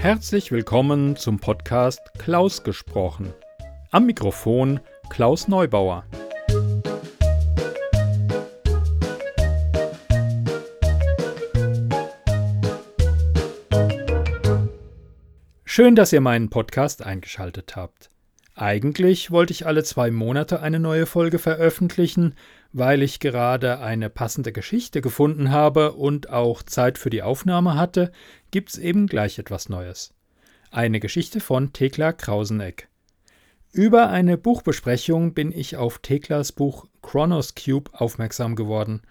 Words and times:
Herzlich 0.00 0.50
willkommen 0.50 1.14
zum 1.16 1.40
Podcast 1.40 2.00
Klaus 2.16 2.62
gesprochen. 2.62 3.34
Am 3.90 4.06
Mikrofon 4.06 4.80
Klaus 5.10 5.46
Neubauer. 5.46 6.06
Schön, 15.66 15.94
dass 15.94 16.14
ihr 16.14 16.22
meinen 16.22 16.48
Podcast 16.48 17.04
eingeschaltet 17.04 17.76
habt. 17.76 18.08
Eigentlich 18.54 19.30
wollte 19.30 19.52
ich 19.52 19.66
alle 19.66 19.84
zwei 19.84 20.10
Monate 20.10 20.62
eine 20.62 20.80
neue 20.80 21.04
Folge 21.04 21.38
veröffentlichen, 21.38 22.36
weil 22.72 23.02
ich 23.02 23.20
gerade 23.20 23.80
eine 23.80 24.10
passende 24.10 24.52
Geschichte 24.52 25.00
gefunden 25.00 25.50
habe 25.50 25.92
und 25.92 26.30
auch 26.30 26.62
Zeit 26.62 26.98
für 26.98 27.10
die 27.10 27.22
Aufnahme 27.22 27.74
hatte, 27.74 28.12
gibt's 28.50 28.78
eben 28.78 29.06
gleich 29.06 29.38
etwas 29.38 29.68
Neues. 29.68 30.14
Eine 30.70 31.00
Geschichte 31.00 31.40
von 31.40 31.72
Thekla 31.72 32.12
Krauseneck. 32.12 32.88
Über 33.72 34.10
eine 34.10 34.36
Buchbesprechung 34.36 35.34
bin 35.34 35.52
ich 35.52 35.76
auf 35.76 35.98
Theklas 35.98 36.52
Buch 36.52 36.86
Chronos 37.02 37.54
Cube 37.54 37.90
aufmerksam 37.92 38.56
geworden, 38.56 39.02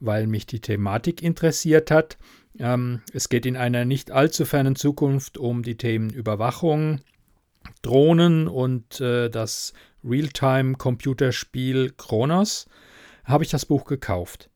weil 0.00 0.26
mich 0.26 0.46
die 0.46 0.60
Thematik 0.60 1.22
interessiert 1.22 1.90
hat. 1.90 2.18
Ähm, 2.58 3.02
es 3.12 3.28
geht 3.28 3.46
in 3.46 3.56
einer 3.56 3.84
nicht 3.84 4.10
allzu 4.10 4.44
fernen 4.44 4.76
Zukunft 4.76 5.36
um 5.38 5.62
die 5.62 5.76
Themen 5.76 6.10
Überwachung, 6.10 7.00
Drohnen 7.82 8.48
und 8.48 9.00
äh, 9.00 9.28
das 9.28 9.74
Realtime-Computerspiel 10.04 11.92
Kronos 11.96 12.68
habe 13.26 13.44
ich 13.44 13.50
das 13.50 13.66
Buch 13.66 13.84
gekauft. 13.84 14.48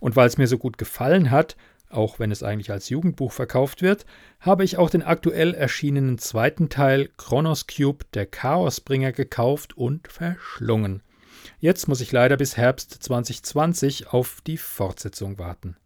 Und 0.00 0.16
weil 0.16 0.26
es 0.26 0.38
mir 0.38 0.46
so 0.46 0.58
gut 0.58 0.78
gefallen 0.78 1.30
hat, 1.30 1.56
auch 1.88 2.18
wenn 2.18 2.30
es 2.30 2.42
eigentlich 2.42 2.70
als 2.70 2.88
Jugendbuch 2.88 3.32
verkauft 3.32 3.82
wird, 3.82 4.06
habe 4.40 4.64
ich 4.64 4.78
auch 4.78 4.88
den 4.90 5.02
aktuell 5.02 5.54
erschienenen 5.54 6.18
zweiten 6.18 6.68
Teil 6.68 7.10
Chronos 7.16 7.66
Cube, 7.66 8.04
der 8.14 8.26
Chaosbringer, 8.26 9.12
gekauft 9.12 9.76
und 9.76 10.08
verschlungen. 10.08 11.02
Jetzt 11.60 11.86
muss 11.88 12.00
ich 12.00 12.12
leider 12.12 12.36
bis 12.36 12.56
Herbst 12.56 12.92
2020 12.92 14.08
auf 14.08 14.40
die 14.46 14.56
Fortsetzung 14.56 15.38
warten. 15.38 15.76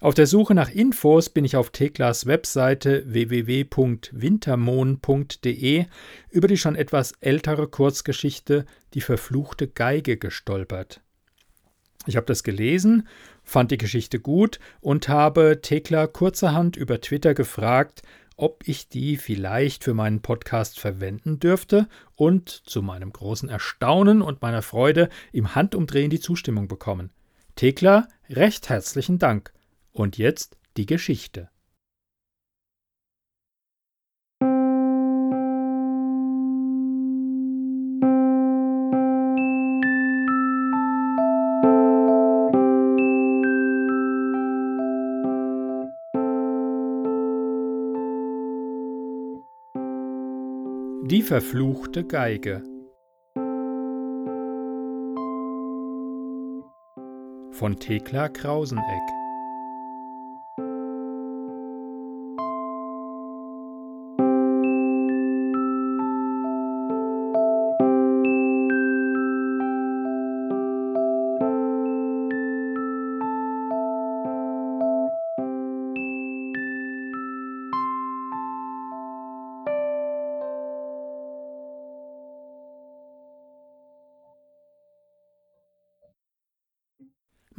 Auf 0.00 0.14
der 0.14 0.26
Suche 0.26 0.54
nach 0.54 0.70
Infos 0.70 1.30
bin 1.30 1.44
ich 1.44 1.54
auf 1.54 1.70
Teklas 1.70 2.26
Webseite 2.26 3.04
www.wintermond.de 3.06 5.84
über 6.30 6.48
die 6.48 6.56
schon 6.56 6.74
etwas 6.74 7.12
ältere 7.20 7.68
Kurzgeschichte 7.68 8.66
Die 8.94 9.00
verfluchte 9.00 9.68
Geige 9.68 10.16
gestolpert. 10.16 11.00
Ich 12.06 12.16
habe 12.16 12.26
das 12.26 12.42
gelesen, 12.42 13.06
fand 13.44 13.70
die 13.70 13.78
Geschichte 13.78 14.18
gut 14.18 14.58
und 14.80 15.08
habe 15.08 15.60
Tekla 15.62 16.06
kurzerhand 16.06 16.76
über 16.76 17.00
Twitter 17.00 17.34
gefragt, 17.34 18.02
ob 18.36 18.66
ich 18.66 18.88
die 18.88 19.16
vielleicht 19.16 19.84
für 19.84 19.94
meinen 19.94 20.20
Podcast 20.20 20.80
verwenden 20.80 21.38
dürfte 21.38 21.86
und 22.16 22.48
zu 22.48 22.82
meinem 22.82 23.12
großen 23.12 23.48
Erstaunen 23.48 24.20
und 24.20 24.42
meiner 24.42 24.62
Freude 24.62 25.10
im 25.32 25.54
Handumdrehen 25.54 26.10
die 26.10 26.20
Zustimmung 26.20 26.66
bekommen. 26.66 27.10
Tekla, 27.54 28.08
recht 28.28 28.68
herzlichen 28.68 29.18
Dank. 29.18 29.52
Und 29.92 30.18
jetzt 30.18 30.56
die 30.76 30.86
Geschichte. 30.86 31.51
Verfluchte 51.32 52.04
Geige. 52.04 52.62
Von 57.52 57.78
Thekla 57.80 58.28
Krauseneck 58.28 59.21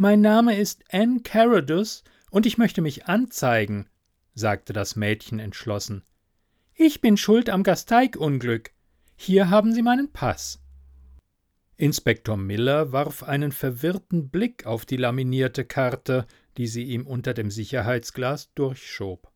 Mein 0.04 0.20
Name 0.20 0.58
ist 0.58 0.84
Anne 0.92 1.22
Caradus 1.22 2.04
und 2.30 2.46
ich 2.46 2.58
möchte 2.58 2.82
mich 2.82 3.06
anzeigen, 3.06 3.88
sagte 4.34 4.74
das 4.74 4.98
Mädchen 4.98 5.40
entschlossen. 5.40 6.04
Ich 6.76 7.00
bin 7.00 7.16
schuld 7.16 7.50
am 7.50 7.64
Gasteig-Unglück. 7.64 8.72
Hier 9.16 9.50
haben 9.50 9.72
Sie 9.72 9.82
meinen 9.82 10.12
Pass. 10.12 10.60
Inspektor 11.78 12.36
Miller 12.36 12.92
warf 12.92 13.24
einen 13.24 13.54
verwirrten 13.54 14.28
Blick 14.28 14.66
auf 14.66 14.86
die 14.86 14.98
laminierte 14.98 15.64
Karte, 15.64 16.28
die 16.58 16.68
sie 16.68 16.84
ihm 16.84 17.08
unter 17.08 17.34
dem 17.34 17.50
Sicherheitsglas 17.50 18.54
durchschob. 18.56 19.32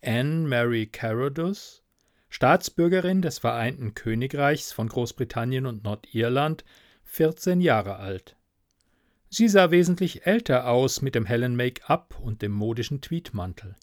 Anne 0.00 0.48
Mary 0.48 0.86
Caradus, 0.86 1.84
Staatsbürgerin 2.30 3.20
des 3.20 3.40
Vereinten 3.40 3.92
Königreichs 3.92 4.72
von 4.72 4.88
Großbritannien 4.88 5.66
und 5.66 5.84
Nordirland, 5.84 6.64
vierzehn 7.04 7.60
Jahre 7.60 7.96
alt. 7.96 8.36
Sie 9.34 9.48
sah 9.48 9.70
wesentlich 9.70 10.26
älter 10.26 10.68
aus 10.68 11.00
mit 11.00 11.14
dem 11.14 11.24
hellen 11.24 11.56
Make-up 11.56 12.20
und 12.20 12.42
dem 12.42 12.52
modischen 12.52 13.00
Tweedmantel. 13.00 13.76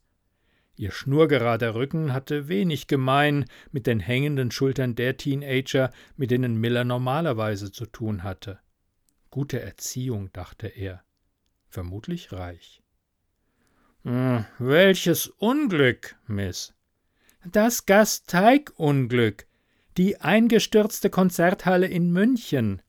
Ihr 0.75 0.91
schnurgerader 0.91 1.73
Rücken 1.73 2.13
hatte 2.13 2.47
wenig 2.49 2.85
gemein 2.85 3.45
mit 3.71 3.87
den 3.87 3.99
hängenden 3.99 4.51
Schultern 4.51 4.93
der 4.93 5.17
Teenager, 5.17 5.89
mit 6.15 6.29
denen 6.29 6.57
Miller 6.57 6.83
normalerweise 6.83 7.71
zu 7.71 7.87
tun 7.87 8.21
hatte. 8.21 8.59
Gute 9.31 9.59
Erziehung, 9.59 10.31
dachte 10.33 10.67
er. 10.67 11.03
Vermutlich 11.67 12.31
reich. 12.31 12.83
Hm, 14.03 14.45
welches 14.59 15.25
Unglück, 15.29 16.15
Miss. 16.27 16.75
Das 17.43 17.87
Gasteigunglück. 17.87 19.47
Die 19.97 20.21
eingestürzte 20.21 21.09
Konzerthalle 21.09 21.87
in 21.87 22.11
München. 22.11 22.83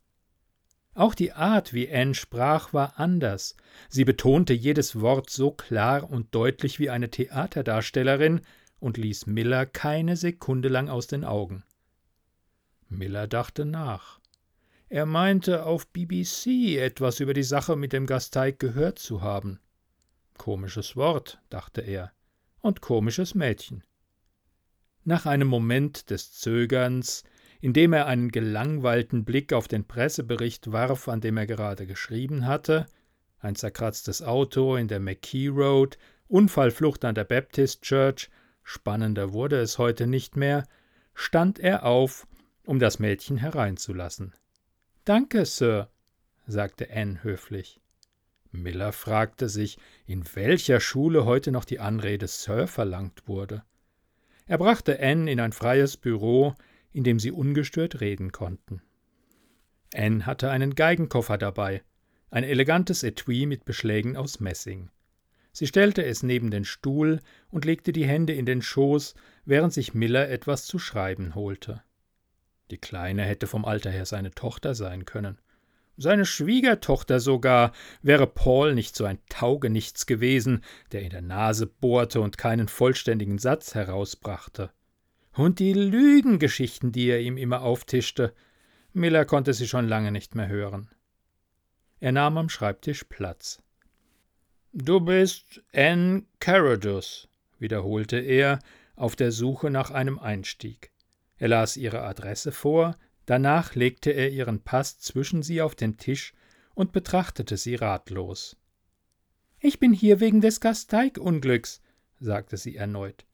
Auch 0.95 1.15
die 1.15 1.33
Art, 1.33 1.73
wie 1.73 1.91
Anne 1.91 2.15
sprach, 2.15 2.73
war 2.73 2.99
anders. 2.99 3.56
Sie 3.89 4.05
betonte 4.05 4.53
jedes 4.53 5.01
Wort 5.01 5.31
so 5.31 5.53
klar 5.53 6.11
und 6.11 6.34
deutlich 6.34 6.78
wie 6.78 6.91
eine 6.91 7.11
Theaterdarstellerin 7.11 8.41
und 8.81 8.97
ließ 8.97 9.27
Miller 9.27 9.67
keine 9.67 10.17
Sekunde 10.17 10.69
lang 10.69 10.89
aus 10.89 11.06
den 11.06 11.25
Augen. 11.25 11.65
Miller 12.89 13.28
dachte 13.28 13.65
nach. 13.65 14.19
Er 14.89 15.06
meinte, 15.06 15.65
auf 15.65 15.87
BBC 15.87 16.77
etwas 16.78 17.21
über 17.21 17.34
die 17.34 17.45
Sache 17.45 17.77
mit 17.77 17.93
dem 17.93 18.07
Gasteig 18.07 18.59
gehört 18.59 18.99
zu 18.99 19.22
haben. 19.22 19.61
Komisches 20.37 20.97
Wort, 20.97 21.41
dachte 21.49 21.83
er, 21.83 22.11
und 22.61 22.81
komisches 22.81 23.37
Mädchen. 23.37 23.84
Nach 25.05 25.27
einem 25.27 25.47
Moment 25.47 26.11
des 26.11 26.33
Zögerns 26.33 27.22
indem 27.60 27.93
er 27.93 28.06
einen 28.06 28.31
gelangweilten 28.31 29.25
Blick 29.25 29.53
auf 29.53 29.69
den 29.69 29.84
Pressebericht 29.84 30.72
warf, 30.72 31.09
an 31.09 31.21
dem 31.21 31.37
er 31.37 31.47
gerade 31.47 31.86
geschrieben 31.86 32.47
hatte, 32.47 32.86
ein 33.39 33.54
zerkratztes 33.54 34.22
Auto 34.22 34.77
in 34.77 34.89
der 34.89 35.01
McKee 35.01 35.48
Road, 35.48 35.98
Unfallflucht 36.28 37.04
an 37.04 37.15
der 37.15 37.24
Baptist 37.24 37.83
Church, 37.83 38.30
spannender 38.62 39.33
wurde 39.33 39.60
es 39.60 39.78
heute 39.78 40.07
nicht 40.07 40.36
mehr, 40.36 40.66
stand 41.15 41.59
er 41.59 41.84
auf, 41.84 42.27
um 42.65 42.78
das 42.78 42.98
Mädchen 42.98 43.36
hereinzulassen. 43.36 44.34
Danke, 45.04 45.45
Sir, 45.45 45.89
sagte 46.47 46.89
Anne 46.95 47.22
höflich. 47.22 47.80
Miller 48.53 48.92
fragte 48.92 49.48
sich, 49.48 49.78
in 50.07 50.24
welcher 50.34 50.80
Schule 50.80 51.24
heute 51.24 51.53
noch 51.53 51.65
die 51.65 51.80
Anrede 51.80 52.27
Sir 52.27 52.66
verlangt 52.66 53.27
wurde. 53.27 53.62
Er 54.47 54.59
brachte 54.59 55.01
Anne 55.01 55.30
in 55.30 55.41
ein 55.41 55.53
freies 55.53 55.97
Büro, 55.97 56.54
in 56.92 57.04
dem 57.04 57.19
sie 57.19 57.31
ungestört 57.31 58.01
reden 58.01 58.33
konnten. 58.33 58.83
Anne 59.95 60.27
hatte 60.27 60.51
einen 60.51 60.75
Geigenkoffer 60.75 61.39
dabei, 61.39 61.83
ein 62.31 62.45
elegantes 62.45 63.03
Etui 63.03 63.47
mit 63.47 63.65
Beschlägen 63.65 64.16
aus 64.16 64.41
Messing. 64.41 64.91
Sie 65.53 65.66
stellte 65.66 66.04
es 66.04 66.22
neben 66.22 66.51
den 66.51 66.65
Stuhl 66.65 67.21
und 67.51 67.65
legte 67.65 67.92
die 67.92 68.07
Hände 68.07 68.33
in 68.33 68.47
den 68.47 68.63
Schoß, 68.63 69.15
während 69.45 69.72
sich 69.72 69.95
Miller 69.95 70.28
etwas 70.28 70.65
zu 70.65 70.78
schreiben 70.78 71.34
holte. 71.34 71.83
Die 72.71 72.78
Kleine 72.78 73.22
hätte 73.22 73.48
vom 73.48 73.65
Alter 73.65 73.91
her 73.91 74.07
seine 74.07 74.31
Tochter 74.31 74.75
sein 74.75 75.04
können. 75.04 75.39
seine 75.97 76.25
Schwiegertochter 76.25 77.21
sogar, 77.21 77.72
wäre 78.01 78.27
Paul 78.27 78.75
nicht 78.75 78.97
so 78.97 79.04
ein 79.04 79.19
Taugenichts 79.28 80.07
gewesen, 80.07 80.63
der 80.93 81.03
in 81.03 81.10
der 81.10 81.21
Nase 81.21 81.66
bohrte 81.66 82.21
und 82.21 82.39
keinen 82.39 82.69
vollständigen 82.69 83.39
Satz 83.39 83.75
herausbrachte. 83.75 84.71
Und 85.32 85.59
die 85.59 85.72
Lügengeschichten, 85.72 86.92
die 86.92 87.06
er 87.06 87.21
ihm 87.21 87.36
immer 87.36 87.62
auftischte, 87.62 88.34
Miller 88.92 89.24
konnte 89.24 89.54
sie 89.54 89.68
schon 89.68 89.88
lange 89.88 90.10
nicht 90.10 90.34
mehr 90.34 90.48
hören. 90.48 90.91
Er 92.00 92.12
nahm 92.12 92.38
am 92.38 92.48
Schreibtisch 92.48 93.04
Platz. 93.04 93.62
Du 94.72 95.00
bist 95.00 95.62
Anne 95.72 96.24
Carrodus, 96.38 97.28
wiederholte 97.59 98.18
er, 98.18 98.59
auf 98.97 99.16
der 99.16 99.32
Suche 99.32 99.71
nach 99.71 99.91
einem 99.91 100.18
Einstieg. 100.18 100.92
Er 101.38 101.48
las 101.48 101.76
ihre 101.76 102.03
Adresse 102.03 102.53
vor, 102.53 102.97
danach 103.26 103.74
legte 103.74 104.10
er 104.10 104.30
ihren 104.30 104.62
Pass 104.62 104.98
zwischen 104.98 105.42
sie 105.42 105.62
auf 105.62 105.74
den 105.74 105.97
Tisch 105.97 106.34
und 106.74 106.92
betrachtete 106.92 107.56
sie 107.56 107.76
ratlos. 107.76 108.56
Ich 109.59 109.78
bin 109.78 109.92
hier 109.92 110.21
wegen 110.21 110.41
des 110.41 110.60
Gasteig-Unglücks, 110.60 111.83
sagte 112.18 112.56
sie 112.56 112.76
erneut. 112.76 113.26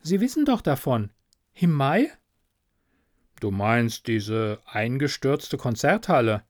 Sie 0.00 0.20
wissen 0.20 0.44
doch 0.44 0.60
davon. 0.60 1.10
Im 1.56 1.70
Mai? 1.70 2.10
Du 3.38 3.52
meinst 3.52 4.08
diese 4.08 4.60
eingestürzte 4.66 5.56
Konzerthalle? 5.56 6.42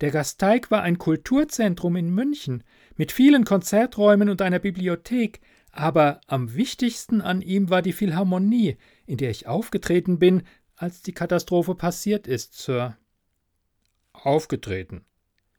Der 0.00 0.10
Gasteig 0.10 0.70
war 0.72 0.82
ein 0.82 0.98
Kulturzentrum 0.98 1.94
in 1.94 2.10
München 2.10 2.64
mit 2.96 3.12
vielen 3.12 3.44
Konzerträumen 3.44 4.28
und 4.28 4.42
einer 4.42 4.58
Bibliothek, 4.58 5.40
aber 5.70 6.20
am 6.26 6.54
wichtigsten 6.54 7.20
an 7.20 7.40
ihm 7.40 7.70
war 7.70 7.82
die 7.82 7.92
Philharmonie, 7.92 8.78
in 9.06 9.18
der 9.18 9.30
ich 9.30 9.46
aufgetreten 9.46 10.18
bin, 10.18 10.42
als 10.74 11.02
die 11.02 11.12
Katastrophe 11.12 11.76
passiert 11.76 12.26
ist, 12.26 12.54
Sir. 12.58 12.96
Aufgetreten? 14.12 15.04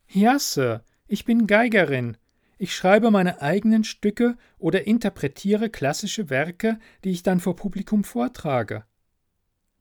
Ja, 0.10 0.40
Sir, 0.40 0.84
ich 1.08 1.24
bin 1.24 1.48
Geigerin. 1.48 2.18
Ich 2.62 2.76
schreibe 2.76 3.10
meine 3.10 3.42
eigenen 3.42 3.84
Stücke 3.84 4.38
oder 4.60 4.86
interpretiere 4.86 5.72
klassische 5.72 6.30
Werke, 6.30 6.78
die 7.04 7.10
ich 7.10 7.24
dann 7.24 7.40
vor 7.40 7.56
Publikum 7.56 8.04
vortrage. 8.04 8.86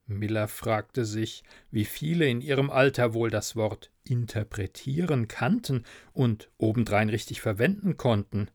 Miller 0.07 0.49
fragte 0.49 1.05
sich, 1.05 1.43
wie 1.71 1.85
viele 1.85 2.27
in 2.27 2.41
ihrem 2.41 2.71
Alter 2.71 3.13
wohl 3.13 3.29
das 3.29 3.55
Wort 3.55 3.91
interpretieren 4.03 5.29
kannten 5.29 5.85
und 6.15 6.49
obendrein 6.57 7.11
richtig 7.11 7.43
verwenden 7.43 7.99
konnten. 7.99 8.49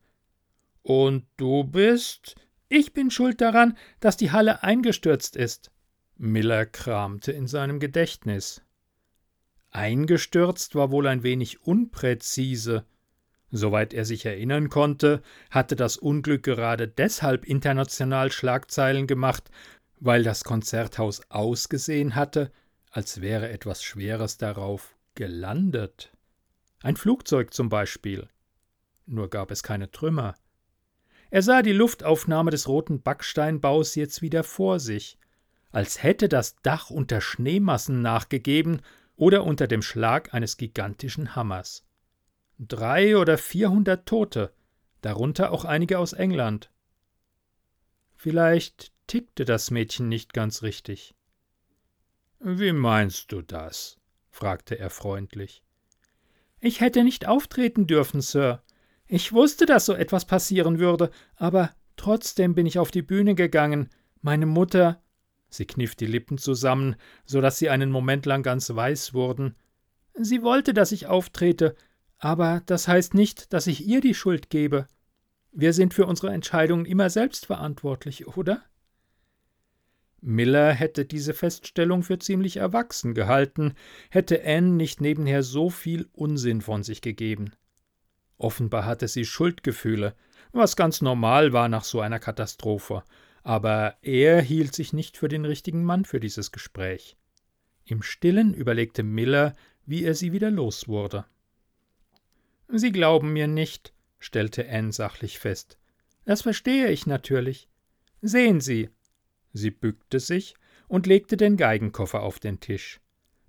Und 0.81 1.27
du 1.37 1.63
bist? 1.63 2.33
Ich 2.67 2.93
bin 2.93 3.11
schuld 3.11 3.41
daran, 3.41 3.77
dass 3.99 4.17
die 4.17 4.31
Halle 4.31 4.63
eingestürzt 4.63 5.35
ist. 5.35 5.69
Miller 6.17 6.65
kramte 6.65 7.31
in 7.31 7.45
seinem 7.45 7.79
Gedächtnis. 7.79 8.63
Eingestürzt 9.69 10.73
war 10.73 10.89
wohl 10.89 11.05
ein 11.05 11.21
wenig 11.21 11.61
unpräzise. 11.61 12.87
Soweit 13.57 13.93
er 13.93 14.03
sich 14.03 14.25
erinnern 14.25 14.67
konnte, 14.67 15.21
hatte 15.49 15.77
das 15.77 15.95
Unglück 15.95 16.43
gerade 16.43 16.89
deshalb 16.89 17.45
international 17.45 18.29
Schlagzeilen 18.29 19.07
gemacht, 19.07 19.49
weil 19.97 20.23
das 20.23 20.43
Konzerthaus 20.43 21.21
ausgesehen 21.29 22.15
hatte, 22.15 22.51
als 22.91 23.21
wäre 23.21 23.47
etwas 23.47 23.81
Schweres 23.81 24.37
darauf 24.37 24.97
gelandet. 25.15 26.11
Ein 26.83 26.97
Flugzeug 26.97 27.53
zum 27.53 27.69
Beispiel. 27.69 28.27
Nur 29.05 29.29
gab 29.29 29.51
es 29.51 29.63
keine 29.63 29.89
Trümmer. 29.89 30.35
Er 31.29 31.41
sah 31.41 31.61
die 31.61 31.71
Luftaufnahme 31.71 32.51
des 32.51 32.67
roten 32.67 33.01
Backsteinbaus 33.01 33.95
jetzt 33.95 34.21
wieder 34.21 34.43
vor 34.43 34.81
sich, 34.81 35.17
als 35.71 36.03
hätte 36.03 36.27
das 36.27 36.57
Dach 36.61 36.89
unter 36.89 37.21
Schneemassen 37.21 38.01
nachgegeben 38.01 38.81
oder 39.15 39.45
unter 39.45 39.67
dem 39.67 39.81
Schlag 39.81 40.33
eines 40.33 40.57
gigantischen 40.57 41.37
Hammers. 41.37 41.84
Drei 42.57 43.17
oder 43.17 43.37
vierhundert 43.37 44.05
Tote, 44.05 44.53
darunter 45.01 45.51
auch 45.51 45.65
einige 45.65 45.99
aus 45.99 46.13
England. 46.13 46.71
Vielleicht 48.15 48.93
tickte 49.07 49.45
das 49.45 49.71
Mädchen 49.71 50.07
nicht 50.07 50.33
ganz 50.33 50.63
richtig. 50.63 51.15
Wie 52.39 52.71
meinst 52.71 53.31
du 53.31 53.41
das? 53.41 53.97
fragte 54.29 54.77
er 54.77 54.89
freundlich. 54.89 55.63
Ich 56.59 56.79
hätte 56.79 57.03
nicht 57.03 57.27
auftreten 57.27 57.87
dürfen, 57.87 58.21
Sir. 58.21 58.63
Ich 59.07 59.33
wusste, 59.33 59.65
dass 59.65 59.85
so 59.85 59.93
etwas 59.93 60.25
passieren 60.25 60.79
würde, 60.79 61.11
aber 61.35 61.75
trotzdem 61.95 62.55
bin 62.55 62.65
ich 62.65 62.79
auf 62.79 62.89
die 62.89 63.01
Bühne 63.01 63.35
gegangen. 63.35 63.89
Meine 64.21 64.45
Mutter. 64.45 65.01
Sie 65.49 65.65
kniff 65.65 65.95
die 65.95 66.07
Lippen 66.07 66.37
zusammen, 66.37 66.95
so 67.25 67.39
dass 67.39 67.59
sie 67.59 67.69
einen 67.69 67.91
Moment 67.91 68.25
lang 68.25 68.43
ganz 68.43 68.73
weiß 68.73 69.13
wurden. 69.13 69.55
Sie 70.15 70.41
wollte, 70.41 70.73
dass 70.73 70.91
ich 70.91 71.07
auftrete, 71.07 71.75
aber 72.19 72.61
das 72.65 72.87
heißt 72.87 73.13
nicht, 73.13 73.53
dass 73.53 73.67
ich 73.67 73.85
ihr 73.87 74.01
die 74.01 74.13
Schuld 74.13 74.49
gebe. 74.49 74.87
Wir 75.51 75.73
sind 75.73 75.93
für 75.93 76.05
unsere 76.05 76.33
Entscheidungen 76.33 76.85
immer 76.85 77.09
selbst 77.09 77.45
verantwortlich, 77.45 78.27
oder? 78.27 78.63
Miller 80.21 80.73
hätte 80.73 81.05
diese 81.05 81.33
Feststellung 81.33 82.01
für 82.01 82.17
ziemlich 82.17 82.57
erwachsen 82.57 83.13
gehalten, 83.13 83.75
hätte 84.09 84.43
Anne 84.43 84.71
nicht 84.71 84.99
nebenher 84.99 85.43
so 85.43 85.69
viel 85.69 86.09
Unsinn 86.13 86.61
von 86.61 86.83
sich 86.83 87.01
gegeben. 87.01 87.51
Offenbar 88.37 88.85
hatte 88.85 89.07
sie 89.07 89.23
Schuldgefühle, 89.23 90.15
was 90.51 90.75
ganz 90.75 91.01
normal 91.01 91.53
war 91.53 91.69
nach 91.69 91.83
so 91.83 92.01
einer 92.01 92.19
Katastrophe, 92.19 93.03
aber 93.43 93.97
er 94.01 94.41
hielt 94.41 94.73
sich 94.73 94.93
nicht 94.93 95.15
für 95.17 95.27
den 95.27 95.45
richtigen 95.45 95.83
Mann 95.83 96.05
für 96.05 96.19
dieses 96.19 96.51
Gespräch. 96.51 97.17
Im 97.85 98.01
stillen 98.01 98.53
überlegte 98.53 99.03
Miller, 99.03 99.53
wie 99.85 100.03
er 100.03 100.15
sie 100.15 100.31
wieder 100.31 100.49
los 100.49 100.87
wurde. 100.87 101.25
Sie 102.67 102.91
glauben 102.91 103.33
mir 103.33 103.47
nicht, 103.47 103.93
stellte 104.19 104.69
Anne 104.69 104.91
sachlich 104.91 105.39
fest. 105.39 105.77
Das 106.25 106.41
verstehe 106.41 106.89
ich 106.89 107.05
natürlich. 107.05 107.69
Sehen 108.21 108.59
Sie. 108.61 108.89
Sie 109.53 109.71
bückte 109.71 110.19
sich 110.19 110.55
und 110.87 111.07
legte 111.07 111.37
den 111.37 111.57
Geigenkoffer 111.57 112.21
auf 112.23 112.39
den 112.39 112.59
Tisch. 112.59 112.99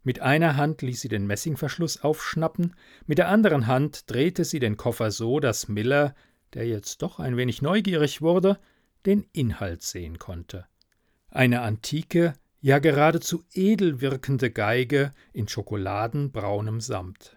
Mit 0.07 0.21
einer 0.21 0.57
Hand 0.57 0.83
ließ 0.83 1.01
sie 1.01 1.09
den 1.09 1.27
Messingverschluss 1.27 2.03
aufschnappen, 2.03 2.77
mit 3.07 3.19
der 3.19 3.29
anderen 3.29 3.67
Hand 3.67 4.09
drehte 4.09 4.45
sie 4.45 4.61
den 4.61 4.77
Koffer 4.77 5.11
so, 5.11 5.41
dass 5.41 5.67
Miller, 5.67 6.15
der 6.55 6.67
jetzt 6.69 7.03
doch 7.03 7.19
ein 7.19 7.37
wenig 7.37 7.61
neugierig 7.61 8.23
wurde, 8.23 8.61
den 9.05 9.27
Inhalt 9.33 9.83
sehen 9.83 10.21
konnte. 10.21 10.67
Eine 11.29 11.62
antike, 11.62 12.35
ja 12.61 12.79
geradezu 12.79 13.43
edel 13.53 14.01
wirkende 14.01 14.53
Geige 14.53 15.11
in 15.33 15.49
schokoladenbraunem 15.49 16.81
Samt. 16.81 17.37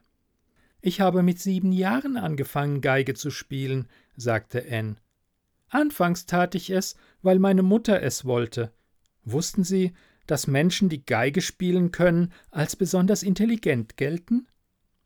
Ich 0.82 1.02
habe 1.02 1.24
mit 1.24 1.40
sieben 1.40 1.72
Jahren 1.72 2.18
angefangen, 2.18 2.82
Geige 2.82 3.14
zu 3.14 3.32
spielen, 3.32 3.88
sagte 4.16 4.66
Anne. 4.70 4.96
Anfangs 5.70 6.26
tat 6.26 6.56
ich 6.56 6.70
es, 6.70 6.96
weil 7.22 7.40
meine 7.40 7.64
Mutter 7.64 8.02
es 8.02 8.26
wollte. 8.26 8.72
Wussten 9.24 9.64
Sie, 9.64 9.94
dass 10.26 10.48
Menschen, 10.48 10.90
die 10.90 11.06
Geige 11.06 11.42
spielen 11.42 11.92
können, 11.92 12.32
als 12.52 12.76
besonders 12.76 13.24
intelligent 13.24 13.98
gelten? 13.98 14.48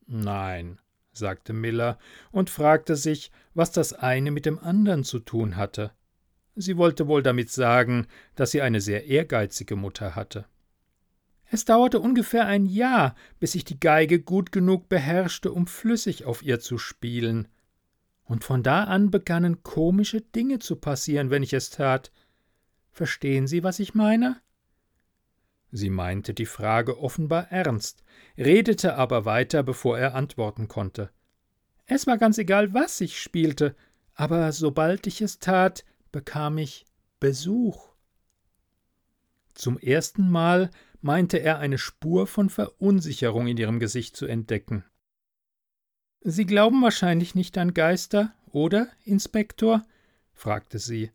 Nein, 0.05 0.79
sagte 1.11 1.53
Miller 1.53 1.97
und 2.31 2.49
fragte 2.49 2.95
sich, 2.95 3.31
was 3.53 3.71
das 3.71 3.93
eine 3.93 4.31
mit 4.31 4.45
dem 4.45 4.59
anderen 4.59 5.03
zu 5.03 5.19
tun 5.19 5.55
hatte. 5.55 5.91
Sie 6.55 6.77
wollte 6.77 7.07
wohl 7.07 7.23
damit 7.23 7.49
sagen, 7.49 8.07
dass 8.35 8.51
sie 8.51 8.61
eine 8.61 8.79
sehr 8.79 9.05
ehrgeizige 9.07 9.75
Mutter 9.75 10.15
hatte. 10.15 10.45
Es 11.53 11.65
dauerte 11.65 11.99
ungefähr 11.99 12.47
ein 12.47 12.65
Jahr, 12.65 13.13
bis 13.39 13.53
ich 13.53 13.63
die 13.63 13.79
Geige 13.79 14.19
gut 14.19 14.51
genug 14.51 14.89
beherrschte, 14.89 15.51
um 15.51 15.67
flüssig 15.67 16.25
auf 16.25 16.41
ihr 16.41 16.59
zu 16.59 16.79
spielen. 16.79 17.47
Und 18.23 18.43
von 18.43 18.63
da 18.63 18.85
an 18.85 19.11
begannen 19.11 19.61
komische 19.61 20.21
Dinge 20.21 20.57
zu 20.57 20.77
passieren, 20.77 21.29
wenn 21.29 21.43
ich 21.43 21.53
es 21.53 21.69
tat. 21.69 22.11
Verstehen 22.89 23.45
Sie, 23.45 23.63
was 23.63 23.77
ich 23.77 23.93
meine? 23.93 24.41
Sie 25.71 25.91
meinte 25.91 26.33
die 26.33 26.47
Frage 26.47 26.99
offenbar 26.99 27.51
ernst, 27.51 28.01
redete 28.35 28.95
aber 28.95 29.25
weiter, 29.25 29.61
bevor 29.61 29.99
er 29.99 30.15
antworten 30.15 30.67
konnte. 30.67 31.11
Es 31.85 32.07
war 32.07 32.17
ganz 32.17 32.39
egal, 32.39 32.73
was 32.73 32.99
ich 32.99 33.19
spielte, 33.19 33.75
aber 34.15 34.51
sobald 34.53 35.05
ich 35.05 35.21
es 35.21 35.37
tat, 35.37 35.85
bekam 36.11 36.57
ich 36.57 36.87
Besuch. 37.19 37.93
Zum 39.53 39.77
ersten 39.77 40.31
Mal 40.31 40.71
meinte 41.03 41.37
er 41.37 41.59
eine 41.59 41.77
Spur 41.77 42.27
von 42.27 42.49
Verunsicherung 42.49 43.47
in 43.47 43.57
ihrem 43.57 43.79
Gesicht 43.79 44.15
zu 44.15 44.25
entdecken. 44.25 44.85
Sie 46.21 46.45
glauben 46.45 46.81
wahrscheinlich 46.81 47.35
nicht 47.35 47.57
an 47.57 47.73
Geister, 47.73 48.33
oder, 48.51 48.87
Inspektor? 49.03 49.85
fragte 50.33 50.79
sie. 50.79 51.11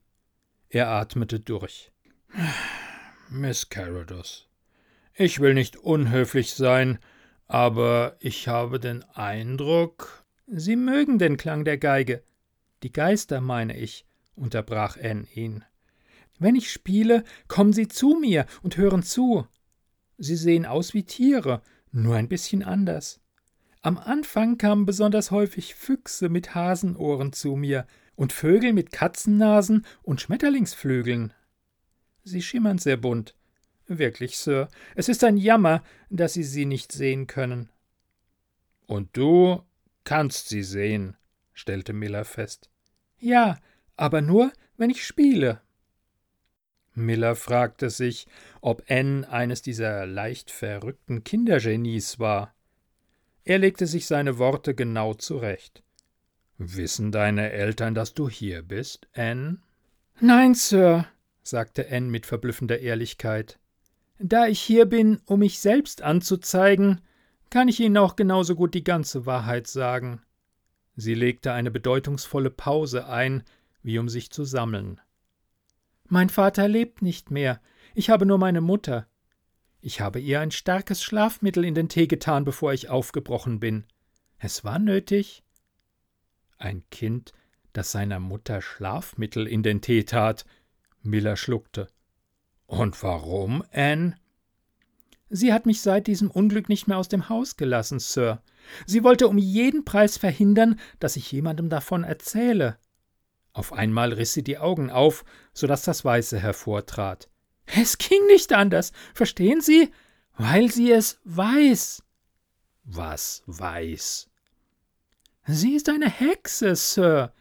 Er 0.69 0.89
atmete 0.89 1.41
durch. 1.41 1.91
Miss 3.31 3.71
Carrodus, 3.71 4.49
ich 5.15 5.41
will 5.41 5.55
nicht 5.55 5.77
unhöflich 5.77 6.53
sein, 6.53 6.99
aber 7.47 8.17
ich 8.21 8.47
habe 8.47 8.81
den 8.81 9.03
Eindruck. 9.05 10.25
Sie 10.47 10.77
mögen 10.77 11.19
den 11.19 11.39
Klang 11.39 11.65
der 11.65 11.79
Geige. 11.79 12.23
Die 12.83 12.93
Geister, 12.93 13.41
meine 13.41 13.77
ich, 13.77 14.05
unterbrach 14.35 14.99
Anne 15.03 15.27
ihn. 15.35 15.65
Wenn 16.39 16.57
ich 16.57 16.71
spiele, 16.71 17.25
kommen 17.49 17.73
sie 17.73 17.89
zu 17.89 18.19
mir 18.21 18.45
und 18.63 18.77
hören 18.77 19.03
zu. 19.03 19.47
Sie 20.19 20.37
sehen 20.37 20.67
aus 20.67 20.95
wie 20.95 21.05
Tiere, 21.05 21.63
nur 21.93 22.17
ein 22.17 22.29
bisschen 22.29 22.63
anders. 22.63 23.21
Am 23.81 23.97
Anfang 23.97 24.59
kamen 24.59 24.85
besonders 24.85 25.31
häufig 25.31 25.75
Füchse 25.75 26.29
mit 26.29 26.55
Hasenohren 26.55 27.33
zu 27.33 27.55
mir 27.55 27.87
und 28.17 28.33
Vögel 28.33 28.73
mit 28.73 28.91
Katzennasen 28.91 29.87
und 30.03 30.21
Schmetterlingsflügeln. 30.21 31.33
Sie 32.25 32.43
schimmern 32.43 32.79
sehr 32.79 32.97
bunt. 32.97 33.37
Wirklich, 33.87 34.37
Sir, 34.37 34.69
es 34.97 35.09
ist 35.09 35.25
ein 35.25 35.39
Jammer, 35.39 35.83
dass 36.11 36.35
Sie 36.35 36.43
sie 36.43 36.67
nicht 36.67 36.93
sehen 36.93 37.27
können. 37.27 37.71
Und 38.87 39.17
du 39.17 39.63
kannst 40.05 40.49
sie 40.49 40.63
sehen, 40.63 41.17
stellte 41.53 41.93
Miller 41.93 42.25
fest. 42.25 42.71
Ja, 43.19 43.59
aber 43.97 44.23
nur, 44.23 44.53
wenn 44.79 44.91
ich 44.91 45.05
spiele. 45.05 45.61
Miller 46.99 47.37
fragte 47.37 47.91
sich, 47.91 48.27
ob 48.61 48.83
Anne 48.89 49.29
eines 49.29 49.63
dieser 49.63 50.07
leicht 50.07 50.51
verrückten 50.51 51.25
Kindergenies 51.25 52.19
war. 52.19 52.55
Er 53.45 53.59
legte 53.59 53.87
sich 53.87 54.07
seine 54.07 54.39
Worte 54.39 54.75
genau 54.75 55.15
zurecht. 55.15 55.83
Wissen 56.59 57.13
deine 57.13 57.51
Eltern, 57.51 57.95
dass 57.95 58.15
du 58.15 58.29
hier 58.29 58.63
bist, 58.63 59.09
Anne? 59.15 59.59
Nein, 60.21 60.55
Sir, 60.55 61.07
sagte 61.43 61.87
Anne 61.91 62.09
mit 62.09 62.27
verblüffender 62.27 62.81
Ehrlichkeit. 62.81 63.59
Da 64.19 64.47
ich 64.47 64.61
hier 64.61 64.87
bin, 64.87 65.21
um 65.27 65.41
mich 65.41 65.61
selbst 65.61 66.03
anzuzeigen, 66.03 67.01
kann 67.51 67.69
ich 67.69 67.81
Ihnen 67.81 67.97
auch 67.97 68.17
genauso 68.17 68.57
gut 68.57 68.75
die 68.75 68.85
ganze 68.85 69.27
Wahrheit 69.27 69.67
sagen. 69.69 70.21
Sie 70.97 71.15
legte 71.15 71.53
eine 71.53 71.71
bedeutungsvolle 71.71 72.51
Pause 72.51 73.07
ein, 73.07 73.45
wie 73.83 73.99
um 73.99 74.09
sich 74.09 74.31
zu 74.31 74.45
sammeln. 74.45 75.01
Mein 76.09 76.31
Vater 76.31 76.69
lebt 76.69 77.03
nicht 77.03 77.31
mehr, 77.31 77.61
ich 77.95 78.11
habe 78.11 78.27
nur 78.27 78.39
meine 78.39 78.61
Mutter. 78.61 79.07
Ich 79.81 80.01
habe 80.01 80.21
ihr 80.21 80.41
ein 80.41 80.51
starkes 80.51 81.03
Schlafmittel 81.03 81.65
in 81.65 81.75
den 81.75 81.89
Tee 81.89 82.07
getan, 82.07 82.45
bevor 82.45 82.73
ich 82.73 82.89
aufgebrochen 82.89 83.61
bin. 83.61 83.85
Es 84.39 84.65
war 84.65 84.79
nötig. 84.79 85.45
Ein 86.57 86.83
Kind, 86.91 87.33
das 87.73 87.93
seiner 87.93 88.21
Mutter 88.21 88.63
Schlafmittel 88.63 89.47
in 89.47 89.63
den 89.63 89.81
Tee 89.81 90.05
tat. 90.05 90.47
Miller 91.03 91.37
schluckte. 91.37 91.89
Und 92.67 93.03
warum, 93.03 93.63
Anne? 93.73 94.17
Sie 95.31 95.53
hat 95.53 95.67
mich 95.67 95.83
seit 95.83 96.07
diesem 96.07 96.31
Unglück 96.31 96.69
nicht 96.69 96.89
mehr 96.89 96.97
aus 96.97 97.09
dem 97.09 97.29
Haus 97.29 97.57
gelassen, 97.57 97.99
Sir. 97.99 98.43
Sie 98.87 99.05
wollte 99.05 99.29
um 99.29 99.39
jeden 99.39 99.85
Preis 99.85 100.17
verhindern, 100.17 100.81
dass 101.01 101.17
ich 101.17 101.31
jemandem 101.31 101.69
davon 101.69 102.03
erzähle. 102.03 102.79
Auf 103.59 103.73
einmal 103.73 104.13
riss 104.13 104.35
sie 104.35 104.45
die 104.45 104.59
Augen 104.59 104.89
auf, 104.89 105.25
so 105.53 105.67
dass 105.67 105.83
das 105.83 106.05
Weiße 106.05 106.39
hervortrat. 106.39 107.29
Es 107.67 107.99
ging 107.99 108.25
nicht 108.29 108.53
anders, 108.53 108.93
verstehen 109.15 109.61
Sie? 109.61 109.91
Weil 110.37 110.71
sie 110.71 110.93
es 110.93 111.19
weiß. 111.25 112.05
Was 112.85 113.43
weiß? 113.47 114.31
Sie 115.45 115.75
ist 115.75 115.89
eine 115.89 116.09
Hexe, 116.09 116.77
Sir. 116.77 117.33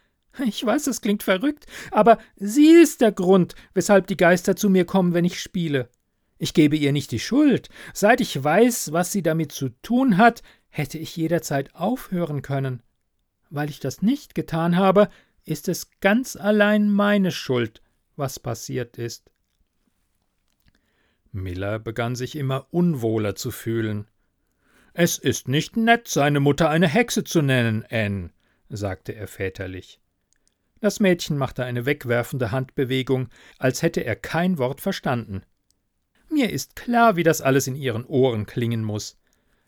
Ich 0.43 0.65
weiß, 0.65 0.87
es 0.87 1.01
klingt 1.01 1.21
verrückt, 1.21 1.67
aber 1.91 2.17
sie 2.35 2.71
ist 2.71 3.01
der 3.01 3.11
Grund, 3.11 3.53
weshalb 3.75 4.07
die 4.07 4.17
Geister 4.17 4.55
zu 4.55 4.71
mir 4.71 4.85
kommen, 4.85 5.13
wenn 5.13 5.25
ich 5.25 5.39
spiele. 5.39 5.87
Ich 6.39 6.55
gebe 6.55 6.77
ihr 6.77 6.93
nicht 6.93 7.11
die 7.11 7.19
Schuld. 7.19 7.69
Seit 7.93 8.21
ich 8.21 8.43
weiß, 8.43 8.91
was 8.91 9.11
sie 9.11 9.21
damit 9.21 9.51
zu 9.51 9.69
tun 9.83 10.17
hat, 10.17 10.41
hätte 10.69 10.97
ich 10.97 11.15
jederzeit 11.15 11.75
aufhören 11.75 12.41
können. 12.41 12.81
Weil 13.51 13.69
ich 13.69 13.79
das 13.79 14.01
nicht 14.01 14.33
getan 14.33 14.77
habe, 14.77 15.09
ist 15.47 15.67
es 15.67 15.89
ganz 16.01 16.35
allein 16.35 16.89
meine 16.89 17.31
Schuld, 17.31 17.81
was 18.15 18.39
passiert 18.39 18.97
ist. 18.97 19.31
Miller 21.31 21.79
begann 21.79 22.15
sich 22.15 22.35
immer 22.35 22.67
unwohler 22.71 23.35
zu 23.35 23.51
fühlen. 23.51 24.07
Es 24.93 25.17
ist 25.17 25.47
nicht 25.47 25.77
nett, 25.77 26.07
seine 26.07 26.39
Mutter 26.39 26.69
eine 26.69 26.87
Hexe 26.87 27.23
zu 27.23 27.41
nennen, 27.41 27.85
Anne, 27.89 28.31
sagte 28.69 29.13
er 29.13 29.27
väterlich. 29.27 29.99
Das 30.79 30.99
Mädchen 30.99 31.37
machte 31.37 31.63
eine 31.63 31.85
wegwerfende 31.85 32.51
Handbewegung, 32.51 33.29
als 33.57 33.81
hätte 33.81 34.03
er 34.03 34.15
kein 34.15 34.57
Wort 34.57 34.81
verstanden. 34.81 35.43
Mir 36.29 36.51
ist 36.51 36.75
klar, 36.75 37.15
wie 37.15 37.23
das 37.23 37.41
alles 37.41 37.67
in 37.67 37.75
Ihren 37.75 38.05
Ohren 38.05 38.45
klingen 38.45 38.83
muss. 38.83 39.17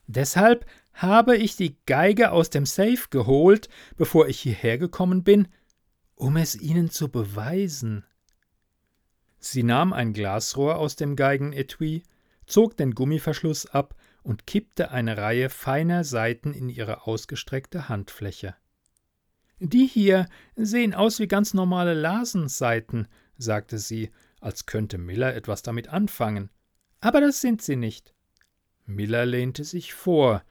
Deshalb 0.07 0.65
habe 0.93 1.37
ich 1.37 1.55
die 1.55 1.77
Geige 1.85 2.31
aus 2.31 2.49
dem 2.49 2.65
Safe 2.65 3.07
geholt, 3.09 3.69
bevor 3.95 4.27
ich 4.27 4.39
hierher 4.39 4.77
gekommen 4.77 5.23
bin, 5.23 5.47
um 6.19 6.35
es 6.35 6.53
Ihnen 6.53 6.89
zu 6.89 7.07
beweisen. 7.09 8.05
Sie 9.39 9.63
nahm 9.63 9.93
ein 9.93 10.11
Glasrohr 10.11 10.77
aus 10.77 10.97
dem 10.97 11.15
Geigenetui, 11.15 12.03
zog 12.45 12.75
den 12.75 12.93
Gummiverschluss 12.93 13.65
ab 13.67 13.95
und 14.21 14.45
kippte 14.45 14.91
eine 14.91 15.15
Reihe 15.15 15.49
feiner 15.49 16.03
Saiten 16.03 16.53
in 16.53 16.67
ihre 16.67 17.07
ausgestreckte 17.07 17.87
Handfläche. 17.87 18.53
Die 19.59 19.87
hier 19.87 20.27
sehen 20.57 20.93
aus 20.93 21.19
wie 21.19 21.27
ganz 21.27 21.53
normale 21.53 21.93
Lasensaiten, 21.93 23.07
sagte 23.37 23.77
sie, 23.77 24.11
als 24.41 24.65
könnte 24.65 24.97
Miller 24.97 25.33
etwas 25.33 25.61
damit 25.61 25.87
anfangen. 25.87 26.49
Aber 26.99 27.21
das 27.21 27.39
sind 27.39 27.61
sie 27.61 27.77
nicht. 27.77 28.13
Miller 28.85 29.25
lehnte 29.25 29.63
sich 29.63 29.93
vor. 29.93 30.43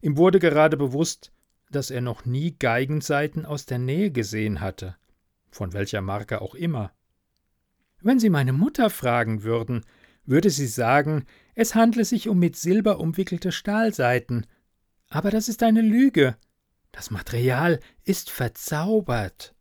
Ihm 0.00 0.16
wurde 0.16 0.40
gerade 0.40 0.76
bewusst, 0.76 1.30
dass 1.70 1.92
er 1.92 2.00
noch 2.00 2.24
nie 2.24 2.56
Geigensaiten 2.58 3.46
aus 3.46 3.66
der 3.66 3.78
Nähe 3.78 4.10
gesehen 4.10 4.60
hatte, 4.60 4.96
von 5.52 5.72
welcher 5.72 6.00
Marke 6.00 6.40
auch 6.40 6.54
immer. 6.54 6.92
Wenn 8.00 8.18
Sie 8.18 8.30
meine 8.30 8.52
Mutter 8.52 8.90
fragen 8.90 9.44
würden, 9.44 9.84
würde 10.24 10.50
sie 10.50 10.66
sagen, 10.66 11.26
es 11.54 11.74
handle 11.74 12.04
sich 12.04 12.28
um 12.28 12.38
mit 12.38 12.56
Silber 12.56 12.98
umwickelte 12.98 13.52
Stahlseiten. 13.52 14.46
Aber 15.08 15.30
das 15.30 15.48
ist 15.48 15.62
eine 15.62 15.82
Lüge. 15.82 16.36
Das 16.92 17.10
Material 17.10 17.80
ist 18.04 18.30
verzaubert. 18.30 19.54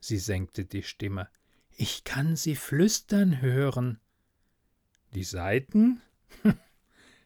Sie 0.00 0.18
senkte 0.18 0.64
die 0.64 0.82
Stimme. 0.82 1.28
Ich 1.70 2.04
kann 2.04 2.36
sie 2.36 2.56
flüstern 2.56 3.40
hören. 3.40 4.00
Die 5.14 5.24
Saiten? 5.24 6.00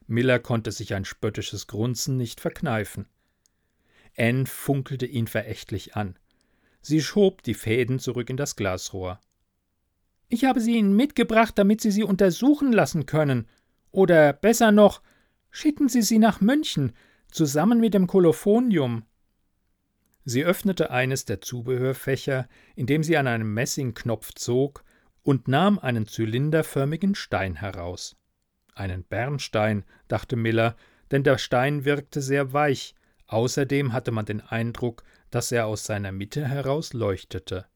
Miller 0.07 0.39
konnte 0.39 0.73
sich 0.73 0.95
ein 0.95 1.05
spöttisches 1.05 1.67
Grunzen 1.67 2.17
nicht 2.17 2.41
verkneifen. 2.41 3.07
Anne 4.17 4.47
funkelte 4.47 5.07
ihn 5.07 5.29
verächtlich 5.29 5.95
an. 5.95 6.19
Sie 6.81 7.01
schob 7.01 7.43
die 7.43 7.55
Fäden 7.55 7.99
zurück 7.99 8.31
in 8.31 8.37
das 8.37 8.57
Glasrohr. 8.57 9.21
Ich 10.29 10.45
habe 10.45 10.61
sie 10.61 10.77
Ihnen 10.77 10.95
mitgebracht, 10.95 11.59
damit 11.59 11.81
Sie 11.81 11.91
sie 11.91 12.05
untersuchen 12.05 12.73
lassen 12.73 13.07
können. 13.07 13.49
Oder 13.91 14.33
besser 14.33 14.71
noch, 14.71 15.03
schicken 15.51 15.89
Sie 15.89 16.03
sie 16.03 16.19
nach 16.19 16.41
München, 16.41 16.93
zusammen 17.31 17.81
mit 17.81 17.95
dem 17.95 18.07
Kolophonium. 18.07 19.05
Sie 20.25 20.45
öffnete 20.45 20.91
eines 20.91 21.25
der 21.25 21.41
Zubehörfächer, 21.41 22.49
indem 22.77 23.03
sie 23.03 23.17
an 23.17 23.27
einem 23.27 23.53
Messingknopf 23.55 24.33
zog, 24.35 24.85
und 25.23 25.49
nahm 25.49 25.79
einen 25.79 26.07
zylinderförmigen 26.07 27.15
Stein 27.15 27.57
heraus. 27.57 28.17
Einen 28.75 29.05
Bernstein, 29.05 29.85
dachte 30.09 30.37
Miller, 30.37 30.77
denn 31.11 31.25
der 31.25 31.39
Stein 31.39 31.85
wirkte 31.85 32.23
sehr 32.23 32.53
weich, 32.53 32.95
außerdem 33.27 33.93
hatte 33.93 34.13
man 34.13 34.25
den 34.25 34.41
Eindruck, 34.41 35.03
dass 35.31 35.53
er 35.53 35.67
aus 35.67 35.85
seiner 35.85 36.13
Mitte 36.13 36.47
heraus 36.47 36.93
leuchtete. 36.93 37.67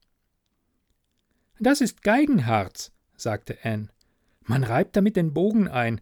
Das 1.60 1.80
ist 1.80 2.02
Geigenharz, 2.02 2.92
sagte 3.16 3.58
Anne. 3.62 3.88
Man 4.42 4.64
reibt 4.64 4.96
damit 4.96 5.16
den 5.16 5.32
Bogen 5.32 5.68
ein. 5.68 6.00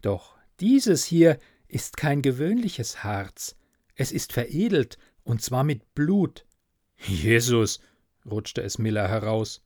Doch 0.00 0.36
dieses 0.60 1.04
hier 1.04 1.38
ist 1.68 1.96
kein 1.96 2.22
gewöhnliches 2.22 3.04
Harz. 3.04 3.56
Es 3.94 4.12
ist 4.12 4.32
veredelt, 4.32 4.98
und 5.22 5.42
zwar 5.42 5.64
mit 5.64 5.94
Blut. 5.94 6.46
Jesus, 6.96 7.80
rutschte 8.28 8.62
es 8.62 8.78
Miller 8.78 9.08
heraus. 9.08 9.62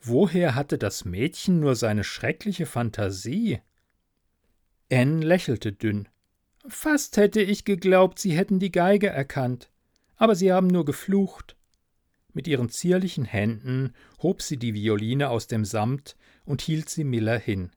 Woher 0.00 0.54
hatte 0.54 0.78
das 0.78 1.04
Mädchen 1.04 1.60
nur 1.60 1.76
seine 1.76 2.04
schreckliche 2.04 2.66
Fantasie? 2.66 3.60
Anne 4.92 5.24
lächelte 5.24 5.72
dünn. 5.72 6.08
Fast 6.66 7.16
hätte 7.16 7.40
ich 7.40 7.64
geglaubt, 7.64 8.18
Sie 8.18 8.36
hätten 8.36 8.58
die 8.58 8.72
Geige 8.72 9.08
erkannt. 9.08 9.70
Aber 10.16 10.34
Sie 10.34 10.52
haben 10.52 10.68
nur 10.68 10.84
geflucht. 10.84 11.56
Mit 12.34 12.46
ihren 12.48 12.68
zierlichen 12.68 13.24
Händen 13.24 13.94
hob 14.20 14.42
sie 14.42 14.56
die 14.56 14.74
Violine 14.74 15.30
aus 15.30 15.46
dem 15.46 15.64
Samt 15.64 16.16
und 16.44 16.62
hielt 16.62 16.90
sie 16.90 17.04
Miller 17.04 17.38
hin. 17.38 17.70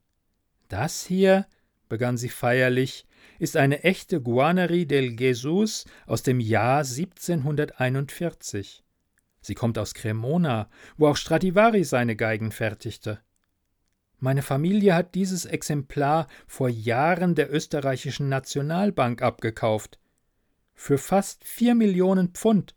Das 0.68 1.06
hier, 1.06 1.46
begann 1.90 2.18
sie 2.18 2.30
feierlich, 2.30 3.06
ist 3.40 3.56
eine 3.56 3.84
echte 3.84 4.20
Guarnerie 4.20 4.88
del 4.88 5.20
Jesus 5.20 5.86
aus 6.08 6.24
dem 6.24 6.40
Jahr 6.40 6.80
1741. 6.80 8.84
Sie 9.42 9.54
kommt 9.54 9.78
aus 9.78 9.94
Cremona, 9.94 10.70
wo 10.98 11.08
auch 11.08 11.18
Stradivari 11.18 11.84
seine 11.84 12.16
Geigen 12.16 12.52
fertigte. 12.52 13.20
Meine 14.20 14.42
Familie 14.42 14.96
hat 14.96 15.14
dieses 15.14 15.46
Exemplar 15.46 16.28
vor 16.48 16.70
Jahren 16.70 17.36
der 17.36 17.54
österreichischen 17.54 18.30
Nationalbank 18.30 19.22
abgekauft. 19.22 20.00
Für 20.80 21.00
fast 21.00 21.44
vier 21.44 21.74
Millionen 21.76 22.30
Pfund. 22.30 22.76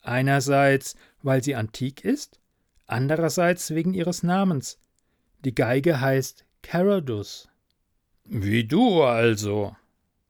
Einerseits, 0.00 0.94
weil 1.20 1.42
sie 1.42 1.56
antik 1.56 2.04
ist, 2.04 2.40
andererseits 2.86 3.74
wegen 3.74 3.92
ihres 3.92 4.22
Namens. 4.22 4.78
Die 5.44 5.54
Geige 5.54 6.00
heißt 6.00 6.46
Caradus. 6.62 7.48
Wie 8.24 8.64
du 8.64 9.02
also. 9.02 9.76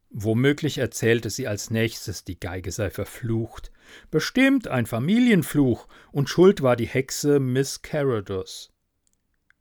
Womöglich 0.09 0.79
erzählte 0.79 1.29
sie 1.29 1.47
als 1.47 1.71
nächstes, 1.71 2.25
die 2.25 2.41
Geige 2.41 2.73
sei 2.73 2.89
verflucht. 2.89 3.71
Bestimmt 4.11 4.67
ein 4.67 4.87
Familienfluch, 4.87 5.87
und 6.11 6.31
schuld 6.31 6.63
war 6.63 6.75
die 6.75 6.89
Hexe 6.89 7.39
Miss 7.39 7.83
Caradus. 7.83 8.73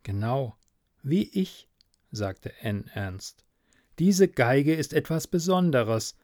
Genau, 0.03 0.55
wie 1.03 1.29
ich, 1.33 1.67
sagte 2.09 2.53
Anne 2.63 2.85
ernst. 2.93 3.43
Diese 3.99 4.29
Geige 4.29 4.73
ist 4.73 4.93
etwas 4.93 5.27
Besonderes, 5.27 6.15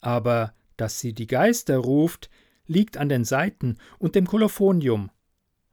aber 0.00 0.54
dass 0.76 1.00
sie 1.00 1.12
die 1.12 1.26
Geister 1.26 1.78
ruft, 1.78 2.30
liegt 2.66 2.96
an 2.96 3.08
den 3.08 3.24
Saiten 3.24 3.78
und 3.98 4.14
dem 4.14 4.26
Kolophonium. 4.26 5.10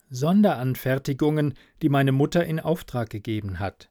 Sonderanfertigungen, 0.10 1.53
die 1.82 1.89
meine 1.89 2.12
Mutter 2.12 2.46
in 2.46 2.60
Auftrag 2.60 3.10
gegeben 3.10 3.60
hat. 3.60 3.89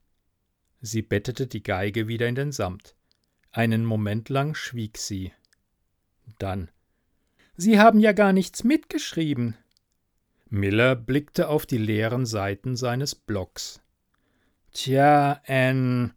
Sie 0.80 1.02
bettete 1.02 1.46
die 1.46 1.62
Geige 1.62 2.08
wieder 2.08 2.28
in 2.28 2.34
den 2.34 2.52
Samt. 2.52 2.94
Einen 3.50 3.84
Moment 3.84 4.28
lang 4.28 4.54
schwieg 4.54 4.98
sie. 4.98 5.32
Dann 6.38 6.70
Sie 7.56 7.78
haben 7.78 8.00
ja 8.00 8.12
gar 8.12 8.32
nichts 8.32 8.64
mitgeschrieben. 8.64 9.56
Miller 10.48 10.96
blickte 10.96 11.48
auf 11.48 11.66
die 11.66 11.78
leeren 11.78 12.26
Seiten 12.26 12.76
seines 12.76 13.14
Blocks. 13.14 13.80
Tja, 14.72 15.40
Anne, 15.46 16.12